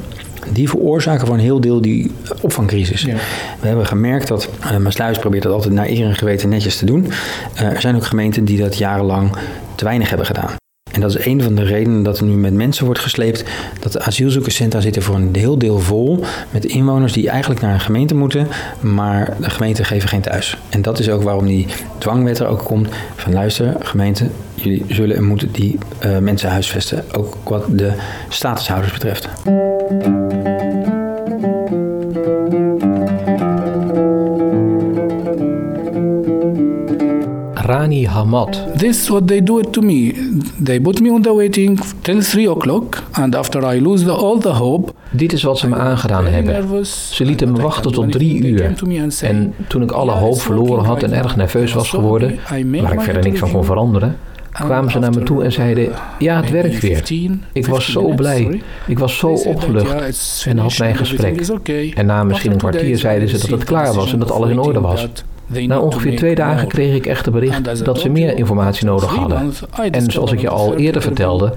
die 0.52 0.70
veroorzaken 0.70 1.28
voor 1.28 1.36
een 1.36 1.42
heel 1.42 1.62
deel 1.62 1.82
die 1.82 2.12
opvangcrisis. 2.42 3.02
Ja. 3.02 3.16
We 3.60 3.68
hebben 3.68 3.86
gemerkt 3.86 4.28
dat, 4.28 4.50
uh, 4.64 4.78
Maasluis 4.78 5.20
probeert 5.20 5.44
dat 5.44 5.54
altijd 5.54 5.74
naar 5.74 5.88
eer 5.88 6.06
en 6.06 6.16
geweten 6.16 6.50
netjes 6.50 6.78
te 6.78 6.86
doen. 6.86 7.08
Uh, 7.56 7.62
er 7.62 7.82
zijn 7.82 7.96
ook 7.96 8.06
gemeenten 8.06 8.46
die 8.46 8.58
dat 8.58 8.78
jarenlang 8.78 9.32
te 9.76 9.84
weinig 9.84 10.10
hebben 10.10 10.28
gedaan. 10.28 10.62
En 10.94 11.02
dat 11.02 11.16
is 11.16 11.26
een 11.26 11.42
van 11.42 11.56
de 11.56 11.64
redenen 11.64 12.04
dat 12.04 12.20
er 12.20 12.26
nu 12.26 12.34
met 12.34 12.54
mensen 12.54 12.86
wordt 12.86 13.00
gesleept. 13.00 13.44
Dat 13.80 13.92
de 13.92 14.02
asielzoekerscentra 14.02 14.80
zitten 14.80 15.02
voor 15.02 15.16
een 15.16 15.30
heel 15.36 15.58
deel 15.58 15.80
vol 15.80 16.24
met 16.50 16.66
inwoners 16.66 17.14
die 17.14 17.30
eigenlijk 17.30 17.62
naar 17.62 17.74
een 17.74 17.80
gemeente 17.80 18.16
moeten, 18.16 18.48
maar 18.80 19.38
de 19.40 19.50
gemeente 19.50 19.84
geven 19.84 20.10
geen 20.10 20.22
thuis. 20.22 20.58
En 20.70 20.82
dat 20.82 21.00
is 21.00 21.10
ook 21.10 21.24
waarom 21.24 21.46
die 21.46 21.68
dwangwet 21.98 22.40
er 22.40 22.48
ook 22.48 22.64
komt 22.64 22.88
van 23.16 23.34
luister, 23.34 23.76
gemeente, 23.80 24.28
jullie 24.54 24.86
zullen 24.88 25.16
en 25.16 25.24
moeten 25.24 25.52
die 25.52 25.78
uh, 26.06 26.18
mensen 26.18 26.50
huisvesten, 26.50 27.04
ook 27.12 27.38
wat 27.44 27.66
de 27.70 27.92
statushouders 28.30 28.94
betreft. 28.94 29.30
Hamad. 38.02 38.78
This 38.78 39.02
is 39.02 39.10
what 39.10 39.28
they 39.28 39.44
do 39.44 39.60
it 39.60 39.74
to 39.74 39.82
me. 39.82 40.14
They 40.64 40.80
put 40.80 41.00
me 41.02 41.12
on 41.12 41.22
the 41.22 41.34
waiting 41.34 41.80
till 42.02 42.22
3 42.22 42.48
o'clock 42.48 43.04
and 43.12 43.36
after 43.36 43.76
I 43.76 43.80
lose 43.82 44.04
the, 44.04 44.12
all 44.12 44.40
the 44.40 44.50
hope. 44.50 44.94
Dit 45.12 45.34
is 45.34 45.44
wat 45.44 45.58
ze 45.58 45.68
me 45.68 45.76
aangedaan 45.76 46.26
hebben. 46.26 46.86
Ze 46.86 47.26
lieten 47.26 47.52
me 47.52 47.62
wachten 47.62 47.92
tot 47.92 48.12
drie 48.12 48.46
uur. 48.46 48.76
En 49.22 49.54
toen 49.68 49.82
ik 49.82 49.92
alle 49.92 50.12
hoop 50.12 50.42
verloren 50.42 50.86
had 50.86 51.04
en 51.04 51.14
erg 51.14 51.36
nerveus 51.36 51.74
was 51.74 51.90
geworden, 51.90 52.40
waar 52.82 52.94
ik 52.94 53.02
verder 53.02 53.24
niks 53.24 53.40
van 53.40 53.52
kon 53.52 53.66
veranderen, 53.66 54.18
kwamen 54.52 54.92
ze 54.92 55.00
naar 55.00 55.14
me 55.14 55.24
toe 55.24 55.44
en 55.44 55.52
zeiden: 55.52 55.90
Ja, 56.20 56.42
het 56.42 56.50
werkt 56.50 56.80
weer. 56.80 57.04
Ik 57.54 57.68
was 57.68 57.92
zo 57.92 58.14
blij. 58.16 58.62
Ik 58.88 59.00
was 59.00 59.18
zo 59.18 59.28
opgelucht. 59.28 60.46
En 60.48 60.58
had 60.58 60.78
mijn 60.78 60.96
gesprek. 60.96 61.48
En 61.96 62.06
na 62.06 62.24
misschien 62.24 62.52
een 62.52 62.58
kwartier 62.58 62.98
zeiden 62.98 63.30
ze 63.30 63.38
dat 63.40 63.50
het 63.50 63.64
klaar 63.64 63.94
was 63.94 64.14
en 64.14 64.20
dat 64.20 64.32
alles 64.32 64.50
in 64.50 64.60
orde 64.60 64.80
was. 64.80 65.08
Na 65.68 65.80
ongeveer 65.80 66.16
twee 66.16 66.36
dagen 66.36 66.68
kreeg 66.68 66.96
ik 66.96 67.06
echter 67.06 67.32
bericht 67.32 67.86
dat 67.86 68.00
ze 68.00 68.10
meer 68.10 68.38
informatie 68.38 68.86
nodig 68.86 69.16
hadden. 69.16 69.54
En 69.92 70.12
zoals 70.12 70.32
ik 70.32 70.40
je 70.40 70.50
al 70.50 70.76
eerder 70.76 71.02
vertelde, 71.02 71.54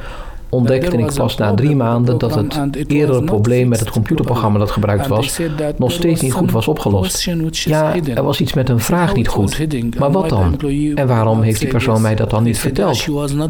ontdekte 0.49 0.97
ik 0.97 1.15
pas 1.15 1.37
na 1.37 1.55
drie 1.55 1.76
maanden 1.76 2.19
dat 2.19 2.35
het 2.35 2.61
eerdere 2.87 3.25
probleem 3.25 3.69
met 3.69 3.81
het 3.81 3.91
computerprogramma 3.91 4.59
dat 4.59 4.71
gebruikt 4.71 5.07
was 5.07 5.41
nog 5.76 5.93
steeds 5.93 6.21
niet 6.21 6.33
goed 6.33 6.50
was 6.50 6.69
opgelost. 6.69 7.31
Ja, 7.50 7.95
er 8.15 8.23
was 8.23 8.41
iets 8.41 8.53
met 8.55 8.69
een 8.69 8.81
vraag 8.81 9.15
niet 9.15 9.29
goed. 9.29 9.67
Maar 9.99 10.11
wat 10.11 10.29
dan? 10.29 10.59
En 10.95 11.07
waarom 11.07 11.43
heeft 11.43 11.61
die 11.61 11.69
persoon 11.69 12.00
mij 12.03 12.15
dat 12.15 12.31
dan 12.31 12.43
niet 12.43 12.59
verteld? 12.59 13.07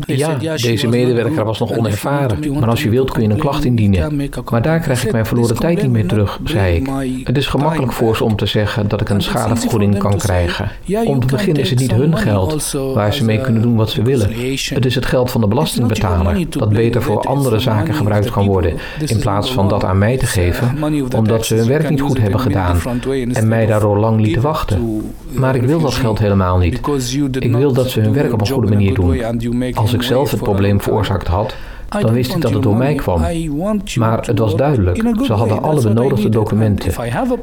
Ja, 0.07 0.37
deze 0.57 0.89
medewerker 0.89 1.45
was 1.45 1.59
nog 1.59 1.77
onervaren. 1.77 2.59
Maar 2.59 2.69
als 2.69 2.83
je 2.83 2.91
wilt 2.91 3.11
kun 3.11 3.23
je 3.23 3.29
een 3.29 3.39
klacht 3.39 3.65
indienen. 3.65 4.31
Maar 4.51 4.63
daar 4.63 4.81
krijg 4.81 5.05
ik 5.05 5.13
mijn 5.13 5.27
verloren 5.27 5.57
tijd 5.57 5.83
niet 5.83 5.91
meer 5.91 6.07
terug, 6.07 6.41
zei 6.45 6.77
ik. 6.77 7.27
Het 7.27 7.37
is 7.37 7.47
gemakkelijk 7.47 7.93
voor 7.93 8.17
ze 8.17 8.25
om 8.25 8.37
te 8.37 8.47
zeggen 8.47 8.89
dat 8.89 9.01
ik 9.01 9.09
een 9.09 9.21
schadevergoeding 9.21 9.99
kan 9.99 10.17
krijgen. 10.17 10.71
Om 11.05 11.21
te 11.21 11.27
beginnen 11.27 11.63
is 11.63 11.71
het 11.71 11.79
niet 11.79 11.93
hun 11.93 12.17
geld 12.17 12.73
waar 12.95 13.15
ze 13.15 13.25
mee 13.25 13.41
kunnen 13.41 13.63
doen 13.63 13.77
wat 13.77 13.91
ze 13.91 14.03
willen. 14.03 14.31
Het 14.75 14.87
is 14.87 14.95
het 14.95 15.07
geld 15.07 15.31
van 15.31 15.41
de 15.41 15.47
belastingbetaler 15.47 16.51
dat 16.51 16.73
beter 16.87 17.03
voor 17.03 17.21
andere 17.21 17.59
zaken 17.59 17.95
gebruikt 17.95 18.31
kan 18.31 18.47
worden, 18.47 18.73
in 19.07 19.19
plaats 19.19 19.53
van 19.53 19.69
dat 19.69 19.85
aan 19.85 19.99
mij 19.99 20.17
te 20.17 20.27
geven, 20.27 20.79
omdat 21.17 21.47
ze 21.47 21.55
hun 21.55 21.69
werk 21.69 21.91
niet 21.91 22.01
goed 22.01 22.19
hebben 22.19 22.41
gedaan 22.41 22.79
en 23.33 23.49
mij 23.49 23.67
daardoor 23.67 23.99
lang 23.99 24.21
lieten 24.21 24.43
wachten. 24.43 25.03
Maar 25.33 25.55
ik 25.55 25.63
wil 25.63 25.81
dat 25.81 25.95
geld 25.95 26.19
helemaal 26.19 26.59
niet. 26.59 26.81
Ik 27.39 27.53
wil 27.53 27.73
dat 27.73 27.91
ze 27.91 28.01
hun 28.01 28.13
werk 28.13 28.33
op 28.33 28.41
een 28.41 28.47
goede 28.47 28.69
manier 28.69 28.95
doen. 28.95 29.75
Als 29.75 29.93
ik 29.93 30.03
zelf 30.03 30.31
het 30.31 30.43
probleem 30.43 30.81
veroorzaakt 30.81 31.27
had, 31.27 31.55
dan 32.01 32.13
wist 32.13 32.35
ik 32.35 32.41
dat 32.41 32.53
het 32.53 32.63
door 32.63 32.77
mij 32.77 32.95
kwam. 32.95 33.21
Maar 33.99 34.27
het 34.27 34.39
was 34.39 34.57
duidelijk. 34.57 35.03
Ze 35.25 35.33
hadden 35.33 35.63
alle 35.63 35.83
benodigde 35.83 36.29
documenten. 36.29 36.93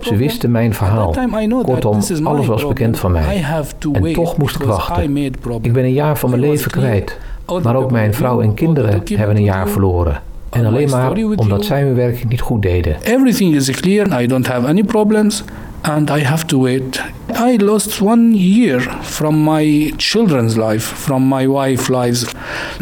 Ze 0.01 0.15
wisten 0.15 0.51
mijn 0.51 0.73
verhaal. 0.73 1.15
Kortom, 1.63 1.99
alles 2.23 2.45
was 2.45 2.67
bekend 2.67 2.99
van 2.99 3.11
mij. 3.11 3.45
En 3.93 4.13
toch 4.13 4.37
moest 4.37 4.55
ik 4.55 4.63
wachten. 4.63 5.17
Ik 5.61 5.73
ben 5.73 5.83
een 5.83 5.93
jaar 5.93 6.17
van 6.17 6.29
mijn 6.29 6.41
leven 6.41 6.71
kwijt. 6.71 7.17
Maar 7.63 7.75
ook 7.75 7.91
mijn 7.91 8.13
vrouw 8.13 8.41
en 8.41 8.53
kinderen 8.53 9.03
hebben 9.05 9.35
een 9.35 9.43
jaar 9.43 9.69
verloren. 9.69 10.21
En 10.49 10.65
alleen 10.65 10.89
maar 10.89 11.11
omdat 11.35 11.65
zij 11.65 11.81
hun 11.81 11.95
werk 11.95 12.27
niet 12.29 12.41
goed 12.41 12.61
deden. 12.61 12.95
Everything 13.03 13.55
is 13.55 13.71
clear. 13.71 14.21
I 14.21 14.27
don't 14.27 14.47
have 14.47 14.67
any 14.67 14.83
problems. 14.83 15.43
And 15.81 16.09
I 16.09 16.23
have 16.23 16.45
to 16.45 16.61
wait. 16.61 17.03
I 17.35 17.57
lost 17.57 18.01
one 18.01 18.37
year 18.37 18.97
from 19.01 19.43
my 19.43 19.93
children's 19.97 20.55
life, 20.55 20.95
from 20.95 21.27
my 21.27 21.47
wife's 21.47 21.87
lives, 21.87 22.25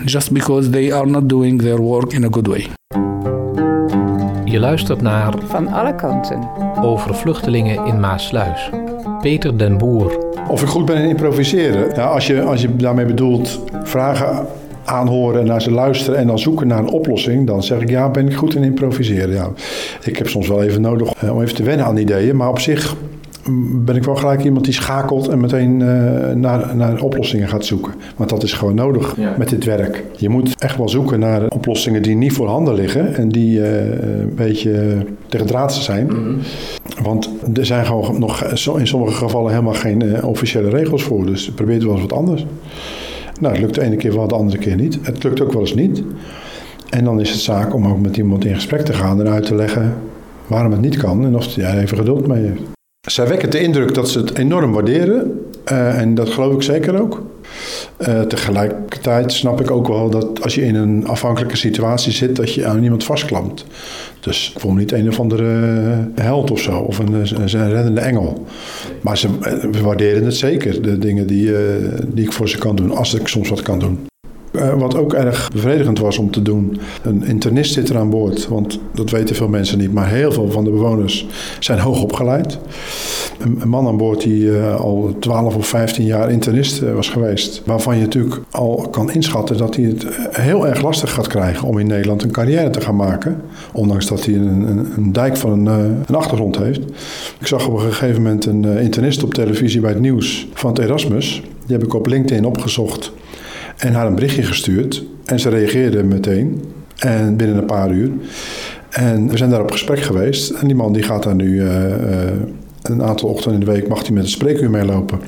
just 0.06 0.32
because 0.32 0.70
they 0.70 0.94
are 0.94 1.06
not 1.06 1.30
doing 1.30 1.62
their 1.62 1.82
work 1.82 2.13
in 2.13 2.24
a 2.24 2.30
good 2.32 2.48
way. 2.48 2.68
Je 4.46 4.60
luistert 4.60 5.01
naar 5.01 5.34
Van 5.44 5.68
alle 5.68 5.96
kanten. 5.96 6.50
Over 6.82 7.15
vluchtelingen 7.15 7.86
in 7.86 8.00
Maasluis. 8.00 8.70
Peter 9.22 9.58
den 9.58 9.78
Boer. 9.78 10.18
Of 10.48 10.62
ik 10.62 10.68
goed 10.68 10.86
ben 10.86 10.98
in 10.98 11.10
improviseren. 11.10 11.96
Ja, 11.96 12.06
als, 12.06 12.28
je, 12.28 12.42
als 12.42 12.62
je 12.62 12.75
daarmee 12.75 13.06
bedoelt 13.06 13.60
vragen 13.84 14.46
aanhoren, 14.86 15.46
naar 15.46 15.62
ze 15.62 15.72
luisteren 15.72 16.20
en 16.20 16.28
dan 16.28 16.40
zoeken 16.40 16.68
naar 16.68 16.80
een 16.80 16.90
oplossing, 16.90 17.48
dan 17.48 17.63
zeg 17.63 17.82
ik 17.82 17.90
ja, 17.90 18.10
ben 18.10 18.28
ik 18.28 18.36
goed 18.36 18.56
in 18.56 18.63
improviseren. 18.63 19.34
Ja. 19.34 19.51
Ik 20.04 20.18
heb 20.18 20.28
soms 20.28 20.48
wel 20.48 20.63
even 20.63 20.82
nodig 20.82 21.13
eh, 21.13 21.36
om 21.36 21.42
even 21.42 21.56
te 21.56 21.63
wennen 21.63 21.86
aan 21.86 21.98
ideeën, 21.98 22.36
maar 22.36 22.50
op 22.50 22.60
zich 22.60 22.96
ben 23.86 23.96
ik 23.96 24.03
wel 24.03 24.15
gelijk 24.15 24.43
iemand 24.43 24.65
die 24.65 24.74
schakelt 24.74 25.27
en 25.27 25.39
meteen 25.39 25.79
uh, 25.79 26.31
naar, 26.34 26.75
naar 26.75 27.01
oplossingen 27.01 27.48
gaat 27.48 27.65
zoeken. 27.65 27.93
Want 28.15 28.29
dat 28.29 28.43
is 28.43 28.53
gewoon 28.53 28.75
nodig 28.75 29.15
met 29.38 29.50
dit 29.50 29.65
werk. 29.65 30.03
Je 30.17 30.29
moet 30.29 30.55
echt 30.62 30.77
wel 30.77 30.89
zoeken 30.89 31.20
naar 31.20 31.48
oplossingen 31.48 32.01
die 32.01 32.15
niet 32.15 32.34
voorhanden 32.34 32.74
liggen 32.74 33.15
en 33.15 33.29
die 33.29 33.60
uh, 33.60 33.89
een 34.20 34.36
beetje 34.36 35.05
tegen 35.27 35.48
draad 35.48 35.74
zijn. 35.74 36.05
Mhm. 36.05 36.34
Want 37.03 37.29
er 37.53 37.65
zijn 37.65 37.86
gewoon 37.86 38.20
nog 38.20 38.43
in 38.77 38.88
sommige 38.88 39.13
gevallen 39.13 39.51
helemaal 39.51 39.74
geen 39.74 40.03
uh, 40.03 40.27
officiële 40.27 40.70
regels 40.70 41.03
voor. 41.03 41.25
Dus 41.25 41.51
probeer 41.51 41.74
het 41.74 41.84
wel 41.84 41.93
eens 41.93 42.01
wat 42.01 42.13
anders. 42.13 42.46
Nou, 43.40 43.53
het 43.53 43.61
lukt 43.61 43.75
de 43.75 43.81
ene 43.81 43.96
keer 43.96 44.16
wel, 44.16 44.27
de 44.27 44.35
andere 44.35 44.57
keer 44.57 44.75
niet. 44.75 45.00
Het 45.01 45.24
lukt 45.24 45.42
ook 45.42 45.51
wel 45.51 45.61
eens 45.61 45.74
niet. 45.74 46.03
En 46.90 47.03
dan 47.03 47.20
is 47.20 47.29
het 47.29 47.40
zaak 47.40 47.74
om 47.74 47.87
ook 47.87 48.00
met 48.00 48.18
iemand 48.18 48.46
in 48.46 48.53
gesprek 48.53 48.81
te 48.81 48.94
gaan 48.94 49.20
en 49.20 49.29
uit 49.29 49.46
te 49.46 49.55
leggen 49.55 49.94
waarom 50.48 50.72
het 50.72 50.81
niet 50.81 50.98
kan 50.98 51.25
en 51.25 51.35
of 51.35 51.55
hij 51.55 51.81
even 51.81 51.98
geduld 51.98 52.27
mee 52.27 52.44
heeft. 52.44 52.80
Zij 53.09 53.27
wekken 53.27 53.50
de 53.50 53.59
indruk 53.59 53.94
dat 53.94 54.09
ze 54.09 54.20
het 54.20 54.37
enorm 54.37 54.72
waarderen. 54.72 55.46
Uh, 55.72 56.00
en 56.00 56.16
dat 56.16 56.29
geloof 56.29 56.53
ik 56.53 56.61
zeker 56.61 57.01
ook. 57.01 57.24
Uh, 58.00 58.22
tegelijkertijd 58.22 59.31
snap 59.31 59.61
ik 59.61 59.72
ook 59.72 59.87
wel 59.87 60.09
dat 60.09 60.44
als 60.44 60.55
je 60.55 60.61
in 60.61 60.75
een 60.75 61.07
afhankelijke 61.07 61.57
situatie 61.57 62.11
zit, 62.11 62.35
dat 62.35 62.53
je 62.53 62.66
aan 62.66 62.83
iemand 62.83 63.03
vastklampt. 63.03 63.66
Dus 64.20 64.51
ik 64.55 64.59
voel 64.59 64.72
me 64.72 64.79
niet 64.79 64.92
een 64.92 65.07
of 65.07 65.20
andere 65.20 65.46
held 66.16 66.51
of 66.51 66.59
zo, 66.59 66.77
of 66.77 67.00
een, 67.00 67.14
een 67.14 67.70
reddende 67.72 68.01
engel. 68.01 68.46
Maar 69.01 69.18
ze 69.18 69.27
waarderen 69.81 70.25
het 70.25 70.35
zeker, 70.35 70.81
de 70.81 70.98
dingen 70.98 71.27
die, 71.27 71.51
die 72.07 72.25
ik 72.25 72.31
voor 72.31 72.50
ze 72.50 72.57
kan 72.57 72.75
doen, 72.75 72.92
als 72.92 73.14
ik 73.14 73.27
soms 73.27 73.50
wat 73.50 73.61
kan 73.61 73.79
doen. 73.79 74.09
Uh, 74.61 74.74
wat 74.74 74.95
ook 74.95 75.13
erg 75.13 75.50
bevredigend 75.51 76.00
was 76.00 76.17
om 76.17 76.31
te 76.31 76.41
doen. 76.41 76.79
Een 77.03 77.24
internist 77.24 77.74
zit 77.74 77.89
er 77.89 77.97
aan 77.97 78.09
boord, 78.09 78.47
want 78.47 78.79
dat 78.93 79.09
weten 79.09 79.35
veel 79.35 79.47
mensen 79.47 79.77
niet. 79.77 79.93
Maar 79.93 80.09
heel 80.09 80.31
veel 80.31 80.51
van 80.51 80.63
de 80.63 80.69
bewoners 80.69 81.27
zijn 81.59 81.79
hoog 81.79 82.01
opgeleid. 82.01 82.59
Een, 83.39 83.69
man 83.69 83.87
aan 83.87 83.97
boord 83.97 84.21
die 84.21 84.43
uh, 84.43 84.75
al 84.75 85.15
12 85.19 85.55
of 85.55 85.67
15 85.67 86.05
jaar 86.05 86.31
internist 86.31 86.81
uh, 86.81 86.93
was 86.93 87.09
geweest. 87.09 87.61
Waarvan 87.65 87.95
je 87.95 88.01
natuurlijk 88.01 88.41
al 88.51 88.87
kan 88.91 89.11
inschatten 89.11 89.57
dat 89.57 89.75
hij 89.75 89.85
het 89.85 90.05
heel 90.31 90.67
erg 90.67 90.81
lastig 90.81 91.13
gaat 91.13 91.27
krijgen 91.27 91.67
om 91.67 91.79
in 91.79 91.87
Nederland 91.87 92.24
een 92.24 92.31
carrière 92.31 92.69
te 92.69 92.81
gaan 92.81 92.95
maken. 92.95 93.41
Ondanks 93.74 94.05
dat 94.05 94.25
hij 94.25 94.33
een, 94.33 94.69
een, 94.69 94.87
een 94.97 95.11
dijk 95.11 95.37
van 95.37 95.51
een, 95.51 95.65
een, 96.07 96.15
achtergrond 96.15 96.57
heeft. 96.57 96.81
Ik 97.39 97.47
zag 97.47 97.67
op 97.67 97.74
een 97.74 97.91
gegeven 97.91 98.21
moment 98.21 98.45
een 98.45 98.65
internist 98.65 99.24
op 99.24 99.33
televisie 99.33 99.81
bij 99.81 99.91
het 99.91 100.01
nieuws 100.01 100.47
van 100.53 100.69
het 100.69 100.79
Erasmus. 100.79 101.43
Die 101.65 101.75
heb 101.75 101.85
ik 101.85 101.93
op 101.93 102.07
LinkedIn 102.07 102.45
opgezocht 102.45 103.11
en 103.81 103.94
haar 103.94 104.07
een 104.07 104.15
berichtje 104.15 104.44
gestuurd. 104.44 105.03
En 105.25 105.39
ze 105.39 105.50
reageerde 105.50 106.03
meteen. 106.03 106.63
En 106.98 107.37
binnen 107.37 107.57
een 107.57 107.65
paar 107.65 107.91
uur. 107.91 108.11
En 108.89 109.27
we 109.27 109.37
zijn 109.37 109.50
daar 109.50 109.61
op 109.61 109.72
gesprek 109.72 110.00
geweest. 110.00 110.50
En 110.50 110.67
die 110.67 110.75
man 110.75 110.94
die 110.94 111.03
gaat 111.03 111.24
daar 111.24 111.35
nu 111.35 111.50
uh, 111.50 111.87
uh, 111.87 111.96
een 112.81 113.03
aantal 113.03 113.29
ochtenden 113.29 113.59
in 113.59 113.65
de 113.65 113.72
week 113.72 113.87
mag 113.87 114.01
hij 114.01 114.11
met 114.11 114.24
een 114.24 114.29
spreekuur 114.29 114.70
meelopen. 114.70 115.20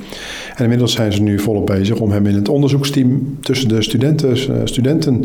En 0.56 0.62
inmiddels 0.62 0.92
zijn 0.92 1.12
ze 1.12 1.22
nu 1.22 1.38
volop 1.38 1.66
bezig 1.66 1.98
om 1.98 2.10
hem 2.10 2.26
in 2.26 2.34
het 2.34 2.48
onderzoeksteam 2.48 3.38
tussen 3.40 3.68
de 3.68 3.82
studenten, 3.82 4.30
uh, 4.30 4.56
studenten 4.64 5.24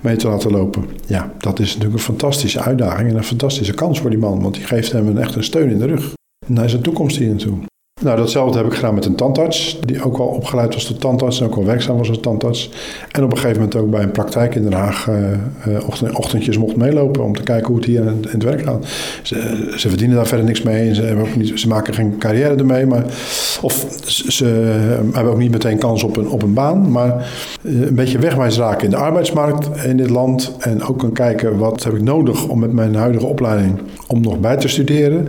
mee 0.00 0.16
te 0.16 0.28
laten 0.28 0.50
lopen. 0.50 0.84
Ja, 1.06 1.32
dat 1.38 1.60
is 1.60 1.66
natuurlijk 1.66 1.94
een 1.94 2.04
fantastische 2.04 2.60
uitdaging 2.60 3.10
en 3.10 3.16
een 3.16 3.24
fantastische 3.24 3.74
kans 3.74 4.00
voor 4.00 4.10
die 4.10 4.18
man. 4.18 4.42
Want 4.42 4.54
die 4.54 4.64
geeft 4.64 4.92
hem 4.92 5.06
een, 5.06 5.18
echt 5.18 5.34
een 5.34 5.44
steun 5.44 5.70
in 5.70 5.78
de 5.78 5.86
rug. 5.86 6.12
Naar 6.46 6.70
zijn 6.70 6.82
toekomst 6.82 7.16
hier 7.16 7.28
naartoe. 7.28 7.71
Nou, 8.02 8.16
datzelfde 8.16 8.58
heb 8.58 8.66
ik 8.66 8.74
gedaan 8.74 8.94
met 8.94 9.04
een 9.04 9.14
tandarts, 9.14 9.78
die 9.84 10.04
ook 10.04 10.16
al 10.16 10.26
opgeleid 10.26 10.74
was 10.74 10.84
tot 10.84 11.00
tandarts 11.00 11.40
en 11.40 11.46
ook 11.46 11.56
al 11.56 11.64
werkzaam 11.64 11.96
was 11.96 12.08
als 12.08 12.20
tandarts. 12.20 12.70
En 13.10 13.24
op 13.24 13.30
een 13.30 13.38
gegeven 13.38 13.62
moment 13.62 13.76
ook 13.76 13.90
bij 13.90 14.02
een 14.02 14.10
praktijk 14.10 14.54
in 14.54 14.62
Den 14.62 14.72
Haag 14.72 15.08
uh, 15.08 15.86
ochtend, 15.86 16.16
ochtendjes 16.16 16.58
mocht 16.58 16.76
meelopen 16.76 17.24
om 17.24 17.34
te 17.34 17.42
kijken 17.42 17.66
hoe 17.66 17.76
het 17.76 17.84
hier 17.84 18.06
in, 18.06 18.24
het 18.28 18.42
werk 18.42 18.62
gaat. 18.62 18.86
Ze, 19.22 19.70
ze, 19.76 19.88
verdienen 19.88 20.16
daar 20.16 20.26
verder 20.26 20.46
niks 20.46 20.62
mee 20.62 20.88
en 20.88 20.94
ze, 20.94 21.02
hebben 21.02 21.24
ook 21.24 21.36
niet, 21.36 21.60
ze 21.60 21.68
maken 21.68 21.94
geen 21.94 22.18
carrière 22.18 22.54
ermee, 22.54 22.86
maar, 22.86 23.04
of 23.60 23.86
ze 24.28 24.44
hebben 25.12 25.32
ook 25.32 25.38
niet 25.38 25.50
meteen 25.50 25.78
kans 25.78 26.02
op 26.02 26.16
een, 26.16 26.28
op 26.28 26.42
een 26.42 26.54
baan, 26.54 26.90
maar 26.90 27.30
een 27.62 27.94
beetje 27.94 28.18
wegwijs 28.18 28.58
raken 28.58 28.84
in 28.84 28.90
de 28.90 28.96
arbeidsmarkt 28.96 29.84
in 29.84 29.96
dit 29.96 30.10
land 30.10 30.56
en 30.58 30.82
ook 30.82 30.98
kan 30.98 31.12
kijken 31.12 31.58
wat 31.58 31.84
heb 31.84 31.94
ik 31.94 32.02
nodig 32.02 32.48
om 32.48 32.58
met 32.58 32.72
mijn 32.72 32.94
huidige 32.94 33.26
opleiding 33.26 33.78
om 34.06 34.20
nog 34.20 34.40
bij 34.40 34.56
te 34.56 34.68
studeren. 34.68 35.28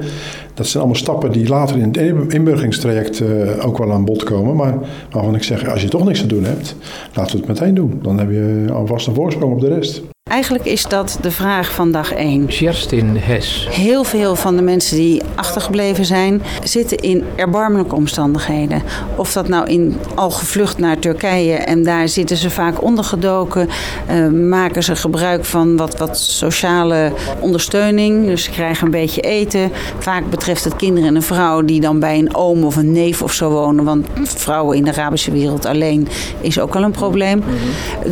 Dat 0.54 0.68
zijn 0.68 0.84
allemaal 0.84 1.02
stappen 1.02 1.32
die 1.32 1.48
later 1.48 1.78
in 1.78 1.84
het 1.84 2.34
inburgeringstraject 2.34 3.20
uh, 3.20 3.66
ook 3.66 3.78
wel 3.78 3.92
aan 3.92 4.06
bod 4.06 4.24
komen. 4.24 4.56
Maar 4.56 4.78
waarvan 5.12 5.36
ik 5.36 5.44
zeg, 5.44 5.70
als 5.70 5.82
je 5.82 5.88
toch 5.88 6.06
niks 6.06 6.20
te 6.20 6.28
doen 6.28 6.44
hebt, 6.44 6.76
laten 7.14 7.32
we 7.32 7.38
het 7.38 7.48
meteen 7.48 7.76
doen. 7.76 8.00
Dan 8.02 8.18
heb 8.18 8.32
je 8.32 8.66
alvast 8.74 9.08
een 9.08 9.14
voorsprong 9.14 9.54
op 9.54 9.60
de 9.60 9.68
rest. 9.68 10.13
Eigenlijk 10.34 10.66
is 10.66 10.84
dat 10.84 11.18
de 11.22 11.32
vraag 11.32 11.72
van 11.72 11.92
dag 11.92 12.14
één. 12.14 12.46
Kerstin 12.46 13.18
Hes. 13.18 13.68
Heel 13.70 14.04
veel 14.04 14.36
van 14.36 14.56
de 14.56 14.62
mensen 14.62 14.98
die 14.98 15.22
achtergebleven 15.36 16.06
zijn, 16.06 16.42
zitten 16.64 16.98
in 16.98 17.24
erbarmelijke 17.36 17.96
omstandigheden. 17.96 18.84
Of 19.16 19.34
dat 19.34 19.48
nou 19.48 19.70
in 19.70 19.98
al 20.16 20.32
gevlucht 20.32 20.78
naar 20.78 21.00
Turkije 21.00 21.56
en 21.56 21.84
daar 21.84 22.08
zitten 22.08 22.38
ze 22.38 22.50
vaak 22.50 22.84
ondergedoken, 22.84 23.70
uh, 24.12 24.28
maken 24.50 24.84
ze 24.84 24.96
gebruik 24.96 25.46
van 25.46 25.78
wat, 25.78 25.98
wat 25.98 26.18
sociale 26.18 27.12
ondersteuning. 27.40 28.26
Dus 28.26 28.44
ze 28.44 28.52
krijgen 28.52 28.86
een 28.86 28.92
beetje 28.92 29.22
eten. 29.22 29.72
Vaak 30.00 30.30
betreft 30.30 30.64
het 30.64 30.76
kinderen 30.76 31.10
en 31.10 31.16
een 31.16 31.22
vrouw 31.22 31.62
die 31.62 31.82
dan 31.82 32.00
bij 32.00 32.18
een 32.18 32.36
oom 32.36 32.64
of 32.64 32.76
een 32.76 32.92
neef 32.92 33.22
of 33.22 33.34
zo 33.34 33.50
wonen. 33.50 33.84
Want 33.84 34.08
vrouwen 34.24 34.78
in 34.78 34.84
de 34.84 34.92
Arabische 34.92 35.32
wereld 35.32 35.66
alleen 35.66 36.08
is 36.42 36.60
ook 36.60 36.76
al 36.76 36.84
een 36.84 36.92
probleem. 36.92 37.44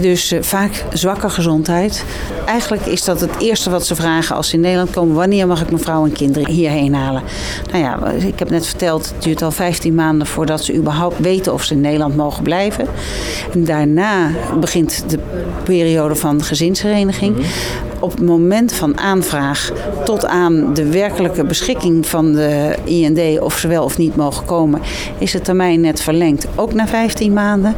Dus 0.02 0.32
uh, 0.32 0.42
vaak 0.42 0.86
zwakke 0.94 1.30
gezondheid. 1.30 2.06
Eigenlijk 2.46 2.86
is 2.86 3.04
dat 3.04 3.22
het 3.22 3.38
eerste 3.40 3.70
wat 3.70 3.86
ze 3.86 3.96
vragen 3.96 4.36
als 4.36 4.50
ze 4.50 4.56
in 4.56 4.62
Nederland 4.62 4.90
komen. 4.90 5.16
Wanneer 5.16 5.48
mag 5.48 5.62
ik 5.62 5.70
mijn 5.70 5.84
vrouw 5.84 6.06
en 6.06 6.12
kinderen 6.12 6.50
hierheen 6.50 6.94
halen? 6.94 7.24
Nou 7.72 7.84
ja, 7.84 8.08
ik 8.10 8.40
heb 8.40 8.50
net 8.50 8.66
verteld, 8.68 9.12
het 9.14 9.24
duurt 9.24 9.42
al 9.42 9.52
15 9.52 9.96
maanden 9.96 10.28
voordat 10.28 10.64
ze 10.64 10.76
überhaupt 10.76 11.20
weten 11.20 11.54
of 11.54 11.64
ze 11.64 11.74
in 11.74 11.82
Nederland 11.82 12.16
mogen 12.16 12.44
blijven. 12.44 12.88
En 13.54 13.64
daarna 13.64 14.30
begint 14.60 15.04
de 15.08 15.20
periode 15.64 16.16
van 16.16 16.44
gezinshereniging. 16.44 17.36
Op 18.02 18.12
het 18.12 18.22
moment 18.22 18.74
van 18.74 18.98
aanvraag 18.98 19.72
tot 20.06 20.26
aan 20.26 20.74
de 20.74 20.86
werkelijke 20.86 21.44
beschikking 21.44 22.06
van 22.06 22.34
de 22.34 22.76
IND 22.84 23.40
of 23.40 23.58
ze 23.58 23.68
wel 23.68 23.84
of 23.84 23.98
niet 23.98 24.16
mogen 24.16 24.46
komen, 24.46 24.82
is 25.18 25.32
de 25.32 25.42
termijn 25.42 25.82
net 25.82 26.02
verlengd. 26.02 26.48
Ook 26.56 26.74
na 26.74 26.88
15 26.88 27.34
maanden. 27.34 27.76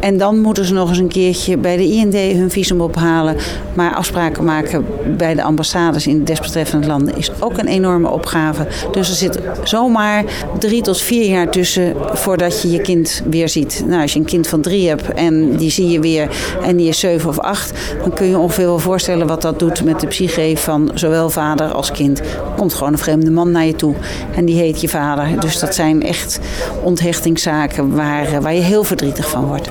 En 0.00 0.18
dan 0.18 0.40
moeten 0.40 0.64
ze 0.64 0.72
nog 0.72 0.88
eens 0.88 0.98
een 0.98 1.08
keertje 1.08 1.56
bij 1.56 1.76
de 1.76 1.84
IND 1.84 2.14
hun 2.14 2.50
visum 2.50 2.80
ophalen. 2.80 3.36
Maar 3.74 3.94
afspraken 3.94 4.44
maken 4.44 4.86
bij 5.16 5.34
de 5.34 5.42
ambassades 5.42 6.06
in 6.06 6.18
de 6.18 6.24
desbetreffende 6.24 6.86
landen 6.86 7.16
is 7.16 7.30
ook 7.40 7.58
een 7.58 7.66
enorme 7.66 8.10
opgave. 8.10 8.66
Dus 8.90 9.08
er 9.08 9.14
zit 9.14 9.38
zomaar 9.64 10.24
drie 10.58 10.82
tot 10.82 11.00
vier 11.00 11.24
jaar 11.24 11.50
tussen 11.50 11.94
voordat 12.12 12.62
je 12.62 12.70
je 12.70 12.80
kind 12.80 13.22
weer 13.30 13.48
ziet. 13.48 13.84
Nou, 13.86 14.02
als 14.02 14.12
je 14.12 14.18
een 14.18 14.24
kind 14.24 14.46
van 14.46 14.60
drie 14.60 14.88
hebt 14.88 15.12
en 15.12 15.56
die 15.56 15.70
zie 15.70 15.88
je 15.88 16.00
weer 16.00 16.28
en 16.62 16.76
die 16.76 16.88
is 16.88 16.98
zeven 16.98 17.28
of 17.28 17.38
acht, 17.38 17.72
dan 18.00 18.12
kun 18.12 18.26
je 18.26 18.38
ongeveer 18.38 18.66
wel 18.66 18.78
voorstellen 18.78 19.26
wat 19.26 19.42
dat 19.42 19.58
met 19.62 20.00
de 20.00 20.06
psyche 20.06 20.52
van 20.56 20.90
zowel 20.94 21.30
vader 21.30 21.72
als 21.72 21.90
kind. 21.90 22.20
Komt 22.56 22.74
gewoon 22.74 22.92
een 22.92 22.98
vreemde 22.98 23.30
man 23.30 23.50
naar 23.50 23.64
je 23.64 23.74
toe 23.74 23.94
en 24.36 24.44
die 24.44 24.56
heet 24.56 24.80
je 24.80 24.88
vader. 24.88 25.40
Dus 25.40 25.58
dat 25.58 25.74
zijn 25.74 26.02
echt 26.02 26.40
onthechtingszaken 26.82 27.94
waar, 27.94 28.40
waar 28.40 28.54
je 28.54 28.60
heel 28.60 28.84
verdrietig 28.84 29.30
van 29.30 29.46
wordt. 29.46 29.70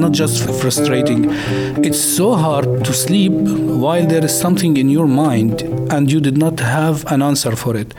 Not 0.00 0.12
just 0.12 0.44
frustrating. 0.60 1.26
It's 1.84 2.00
so 2.00 2.34
hard 2.34 2.84
to 2.84 2.92
sleep 2.92 3.32
while 3.32 4.06
there 4.06 4.24
is 4.24 4.38
something 4.38 4.76
in 4.76 4.88
your 4.88 5.06
mind 5.06 5.62
and 5.92 6.10
you 6.10 6.20
did 6.20 6.36
not 6.38 6.60
have 6.60 7.04
an 7.10 7.22
answer 7.22 7.56
for 7.56 7.76
it. 7.76 7.94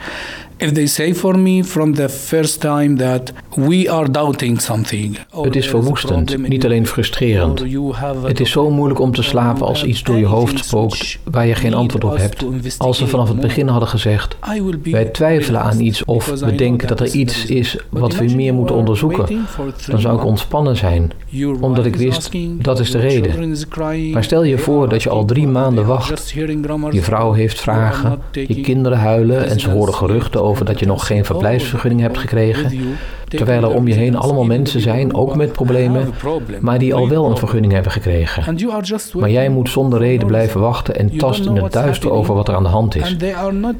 If 0.60 0.72
they 0.72 0.86
say 0.86 1.14
for 1.14 1.38
me 1.38 1.64
from 1.64 1.94
the 1.94 2.08
first 2.08 2.60
time 2.60 2.96
that 2.96 3.32
we 3.54 3.90
are 3.90 4.10
doubting 4.10 4.60
something. 4.60 5.18
Het 5.42 5.56
is 5.56 5.68
verwoestend, 5.68 6.48
niet 6.48 6.64
alleen 6.64 6.86
frustrerend. 6.86 7.64
Het 8.22 8.40
is 8.40 8.50
zo 8.50 8.70
moeilijk 8.70 9.00
om 9.00 9.12
te 9.12 9.22
slapen 9.22 9.66
als 9.66 9.84
iets 9.84 10.02
door 10.02 10.16
je 10.16 10.26
hoofd 10.26 10.64
spookt 10.64 11.18
waar 11.24 11.46
je 11.46 11.54
geen 11.54 11.74
antwoord 11.74 12.04
op 12.04 12.16
hebt. 12.16 12.44
Als 12.78 12.98
ze 12.98 13.06
vanaf 13.06 13.28
het 13.28 13.40
begin 13.40 13.68
hadden 13.68 13.88
gezegd: 13.88 14.36
wij 14.82 15.04
twijfelen 15.04 15.60
aan 15.60 15.80
iets 15.80 16.04
of 16.04 16.26
we 16.26 16.54
denken 16.54 16.88
dat 16.88 17.00
er 17.00 17.14
iets 17.14 17.46
is 17.46 17.76
wat 17.88 18.16
we 18.16 18.24
meer 18.34 18.54
moeten 18.54 18.76
onderzoeken, 18.76 19.46
dan 19.86 20.00
zou 20.00 20.16
ik 20.16 20.24
ontspannen 20.24 20.76
zijn, 20.76 21.12
omdat 21.60 21.86
ik 21.86 21.96
wist 21.96 22.30
dat 22.62 22.80
is 22.80 22.90
de 22.90 22.98
reden. 22.98 23.56
Maar 24.12 24.24
stel 24.24 24.44
je 24.44 24.58
voor 24.58 24.88
dat 24.88 25.02
je 25.02 25.08
al 25.08 25.24
drie 25.24 25.46
maanden 25.46 25.86
wacht. 25.86 26.30
Je 26.90 27.02
vrouw 27.02 27.32
heeft 27.32 27.60
vragen, 27.60 28.18
je 28.32 28.60
kinderen 28.60 28.98
huilen 28.98 29.48
en 29.48 29.60
ze 29.60 29.70
horen 29.70 29.94
geruchten 29.94 30.40
over 30.40 30.47
dat 30.66 30.78
je 30.78 30.86
nog 30.86 31.06
geen 31.06 31.24
verblijfsvergunning 31.24 32.00
hebt 32.00 32.18
gekregen. 32.18 32.96
Terwijl 33.28 33.62
er 33.62 33.74
om 33.74 33.88
je 33.88 33.94
heen 33.94 34.16
allemaal 34.16 34.44
mensen 34.44 34.80
zijn, 34.80 35.14
ook 35.14 35.36
met 35.36 35.52
problemen, 35.52 36.12
maar 36.60 36.78
die 36.78 36.94
al 36.94 37.08
wel 37.08 37.30
een 37.30 37.36
vergunning 37.36 37.72
hebben 37.72 37.92
gekregen. 37.92 38.56
Maar 39.18 39.30
jij 39.30 39.48
moet 39.48 39.70
zonder 39.70 39.98
reden 39.98 40.26
blijven 40.26 40.60
wachten 40.60 40.96
en 40.96 41.16
tast 41.16 41.46
in 41.46 41.56
het 41.56 41.72
duister 41.72 42.10
over 42.10 42.34
wat 42.34 42.48
er 42.48 42.54
aan 42.54 42.62
de 42.62 42.68
hand 42.68 42.96
is. 42.96 43.16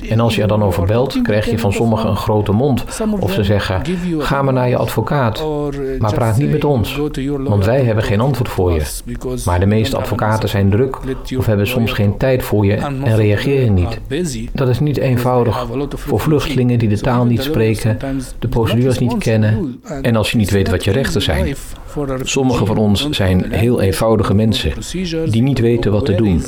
En 0.08 0.20
als 0.20 0.34
je 0.34 0.42
er 0.42 0.48
dan 0.48 0.62
over 0.62 0.86
belt, 0.86 1.22
krijg 1.22 1.50
je 1.50 1.58
van 1.58 1.72
sommigen 1.72 2.10
een 2.10 2.16
grote 2.16 2.52
mond. 2.52 2.84
Of 3.20 3.32
ze 3.32 3.44
zeggen, 3.44 3.82
ga 4.18 4.42
maar 4.42 4.52
naar 4.52 4.68
je 4.68 4.76
advocaat, 4.76 5.44
maar 5.98 6.14
praat 6.14 6.36
niet 6.38 6.50
met 6.50 6.64
ons, 6.64 7.00
want 7.44 7.64
wij 7.64 7.84
hebben 7.84 8.04
geen 8.04 8.20
antwoord 8.20 8.48
voor 8.48 8.72
je. 8.72 8.82
Maar 9.44 9.60
de 9.60 9.66
meeste 9.66 9.96
advocaten 9.96 10.48
zijn 10.48 10.70
druk 10.70 10.98
of 11.36 11.46
hebben 11.46 11.66
soms 11.66 11.92
geen 11.92 12.16
tijd 12.16 12.42
voor 12.42 12.66
je 12.66 12.74
en 12.74 13.16
reageren 13.16 13.74
niet. 13.74 14.00
Dat 14.52 14.68
is 14.68 14.80
niet 14.80 14.96
eenvoudig 14.96 15.66
voor 15.88 16.20
vluchtelingen 16.20 16.78
die 16.78 16.88
de 16.88 17.00
taal 17.00 17.24
niet 17.24 17.42
spreken, 17.42 17.98
de 18.38 18.48
procedures 18.48 18.98
niet 18.98 19.18
kennen 19.18 19.37
en 20.02 20.16
als 20.16 20.30
je 20.30 20.36
niet 20.36 20.50
weet 20.50 20.70
wat 20.70 20.84
je 20.84 20.90
rechten 20.90 21.22
zijn. 21.22 21.54
Sommigen 22.22 22.66
van 22.66 22.76
ons 22.76 23.08
zijn 23.10 23.52
heel 23.52 23.80
eenvoudige 23.80 24.34
mensen 24.34 24.72
die 25.30 25.42
niet 25.42 25.58
weten 25.58 25.92
wat 25.92 26.04
te 26.04 26.14
doen. 26.14 26.42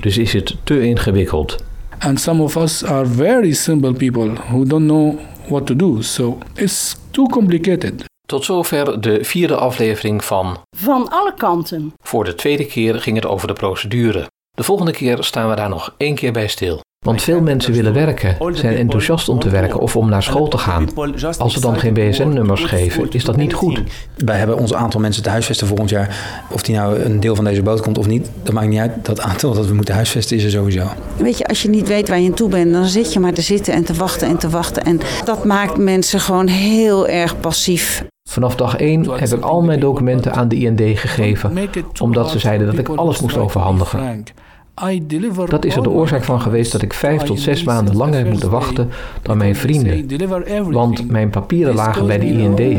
Dus 0.00 0.18
is 0.18 0.32
het 0.32 0.56
te 0.64 0.80
ingewikkeld. 0.80 1.56
And 1.98 2.20
some 2.20 2.42
of 2.42 2.56
us 2.56 2.84
are 2.84 3.06
very 3.06 3.52
simple 3.52 3.92
people 3.92 4.32
who 4.48 4.64
don't 4.64 4.86
know 4.86 5.18
what 5.48 5.66
to 5.66 5.76
do. 5.76 6.02
So 6.02 6.38
it's 6.54 6.96
too 7.10 7.26
complicated. 7.26 8.04
Tot 8.26 8.44
zover 8.44 9.00
de 9.00 9.24
vierde 9.24 9.54
aflevering 9.54 10.24
van 10.24 10.58
Van 10.76 11.08
alle 11.10 11.34
kanten. 11.34 11.92
Voor 12.02 12.24
de 12.24 12.34
tweede 12.34 12.66
keer 12.66 13.00
ging 13.00 13.16
het 13.16 13.26
over 13.26 13.46
de 13.46 13.52
procedure. 13.52 14.26
De 14.50 14.62
volgende 14.62 14.92
keer 14.92 15.24
staan 15.24 15.48
we 15.48 15.56
daar 15.56 15.68
nog 15.68 15.94
één 15.96 16.14
keer 16.14 16.32
bij 16.32 16.48
stil. 16.48 16.80
Want 17.06 17.22
veel 17.22 17.40
mensen 17.40 17.72
willen 17.72 17.92
werken, 17.92 18.36
zijn 18.52 18.76
enthousiast 18.76 19.28
om 19.28 19.38
te 19.38 19.48
werken 19.48 19.80
of 19.80 19.96
om 19.96 20.08
naar 20.08 20.22
school 20.22 20.48
te 20.48 20.58
gaan. 20.58 20.88
Als 21.38 21.52
ze 21.52 21.60
dan 21.60 21.78
geen 21.78 21.94
BSN-nummers 21.94 22.64
geven, 22.64 23.10
is 23.10 23.24
dat 23.24 23.36
niet 23.36 23.54
goed. 23.54 23.82
Wij 24.16 24.38
hebben 24.38 24.58
ons 24.58 24.74
aantal 24.74 25.00
mensen 25.00 25.22
te 25.22 25.28
huisvesten 25.28 25.66
volgend 25.66 25.90
jaar. 25.90 26.16
Of 26.50 26.62
die 26.62 26.74
nou 26.74 27.00
een 27.00 27.20
deel 27.20 27.34
van 27.34 27.44
deze 27.44 27.62
boot 27.62 27.80
komt 27.80 27.98
of 27.98 28.06
niet, 28.06 28.30
dat 28.42 28.54
maakt 28.54 28.68
niet 28.68 28.78
uit. 28.78 29.04
Dat 29.04 29.20
aantal 29.20 29.54
dat 29.54 29.66
we 29.66 29.74
moeten 29.74 29.94
huisvesten 29.94 30.36
is 30.36 30.44
er 30.44 30.50
sowieso. 30.50 30.86
Weet 31.16 31.38
je, 31.38 31.46
als 31.46 31.62
je 31.62 31.68
niet 31.68 31.88
weet 31.88 32.08
waar 32.08 32.20
je 32.20 32.28
aan 32.28 32.34
toe 32.34 32.48
bent, 32.48 32.72
dan 32.72 32.84
zit 32.84 33.12
je 33.12 33.20
maar 33.20 33.32
te 33.32 33.42
zitten 33.42 33.74
en 33.74 33.84
te 33.84 33.94
wachten 33.94 34.28
en 34.28 34.38
te 34.38 34.48
wachten. 34.48 34.82
En 34.82 35.00
dat 35.24 35.44
maakt 35.44 35.76
mensen 35.76 36.20
gewoon 36.20 36.46
heel 36.46 37.08
erg 37.08 37.40
passief. 37.40 38.04
Vanaf 38.30 38.56
dag 38.56 38.76
1 38.76 39.10
heb 39.10 39.28
ik 39.28 39.42
al 39.42 39.62
mijn 39.62 39.80
documenten 39.80 40.32
aan 40.32 40.48
de 40.48 40.56
IND 40.56 40.80
gegeven, 40.98 41.52
omdat 42.00 42.30
ze 42.30 42.38
zeiden 42.38 42.66
dat 42.66 42.78
ik 42.78 42.88
alles 42.88 43.20
moest 43.20 43.36
overhandigen. 43.36 44.24
Dat 45.48 45.64
is 45.64 45.76
er 45.76 45.82
de 45.82 45.90
oorzaak 45.90 46.24
van 46.24 46.40
geweest 46.40 46.72
dat 46.72 46.82
ik 46.82 46.92
vijf 46.92 47.22
tot 47.22 47.40
zes 47.40 47.62
maanden 47.62 47.96
langer 47.96 48.18
heb 48.18 48.30
moeten 48.30 48.50
wachten 48.50 48.88
dan 49.22 49.36
mijn 49.36 49.56
vrienden. 49.56 50.72
Want 50.72 51.10
mijn 51.10 51.30
papieren 51.30 51.74
lagen 51.74 52.06
bij 52.06 52.18
de 52.18 52.26
IND. 52.26 52.78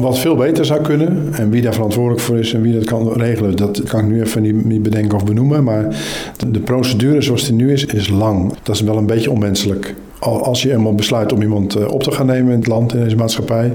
Wat 0.00 0.18
veel 0.18 0.36
beter 0.36 0.64
zou 0.64 0.80
kunnen, 0.80 1.28
en 1.32 1.50
wie 1.50 1.62
daar 1.62 1.74
verantwoordelijk 1.74 2.20
voor 2.20 2.38
is 2.38 2.54
en 2.54 2.62
wie 2.62 2.72
dat 2.72 2.84
kan 2.84 3.12
regelen, 3.12 3.56
dat 3.56 3.82
kan 3.82 4.00
ik 4.00 4.06
nu 4.06 4.22
even 4.22 4.68
niet, 4.68 4.82
bedenken 4.82 5.16
of 5.16 5.24
benoemen. 5.24 5.64
Maar 5.64 5.96
de 6.50 6.60
procedure 6.60 7.22
zoals 7.22 7.44
die 7.44 7.54
nu 7.54 7.72
is, 7.72 7.84
is 7.84 8.08
lang. 8.08 8.52
Dat 8.62 8.74
is 8.74 8.80
wel 8.80 8.96
een 8.96 9.06
beetje 9.06 9.30
onmenselijk. 9.30 9.94
Als 10.18 10.62
je 10.62 10.72
eenmaal 10.72 10.94
besluit 10.94 11.32
om 11.32 11.42
iemand 11.42 11.74
eh, 11.74 11.88
op 11.88 12.02
te 12.02 12.10
gaan 12.10 12.26
nemen 12.26 12.52
in 12.52 12.58
het 12.58 12.66
land, 12.66 12.94
in 12.94 13.02
deze 13.02 13.16
maatschappij, 13.16 13.72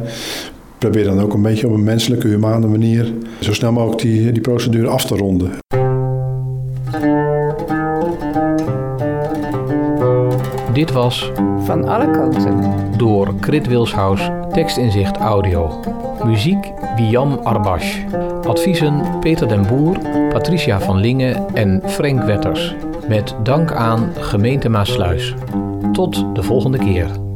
probeer 0.78 1.04
dan 1.04 1.20
ook 1.20 1.34
een 1.34 1.42
beetje 1.42 1.68
op 1.68 1.74
een 1.74 1.84
menselijke, 1.84 2.28
humane 2.28 2.68
manier 2.68 3.14
zo 3.40 3.54
snel 3.54 3.72
mogelijk 3.72 4.02
die, 4.02 4.32
die 4.32 4.42
procedure 4.42 4.88
af 4.88 5.06
te 5.06 5.16
ronden. 5.16 5.52
Dit 10.74 10.92
was 10.92 11.32
Van 11.68 11.88
alle 11.88 12.12
kanten 12.12 12.74
door 12.98 13.36
Krit 13.40 13.68
Wilshuis, 13.68 14.30
tekstinzicht 14.52 15.18
audio. 15.18 15.80
Muziek 16.26 16.72
Biam 16.96 17.40
Arbash. 17.44 17.98
Adviezen 18.48 19.20
Peter 19.20 19.48
den 19.48 19.68
Boer, 19.68 19.98
Patricia 20.30 20.80
van 20.80 20.98
Lingen 20.98 21.46
en 21.54 21.82
Frank 21.86 22.24
Wetters. 22.24 22.76
Met 23.08 23.36
dank 23.44 23.72
aan 23.72 24.12
gemeente 24.20 24.70
Maasluis. 24.70 25.34
Tot 25.92 26.36
de 26.36 26.44
volgende 26.44 26.78
keer. 26.78 27.27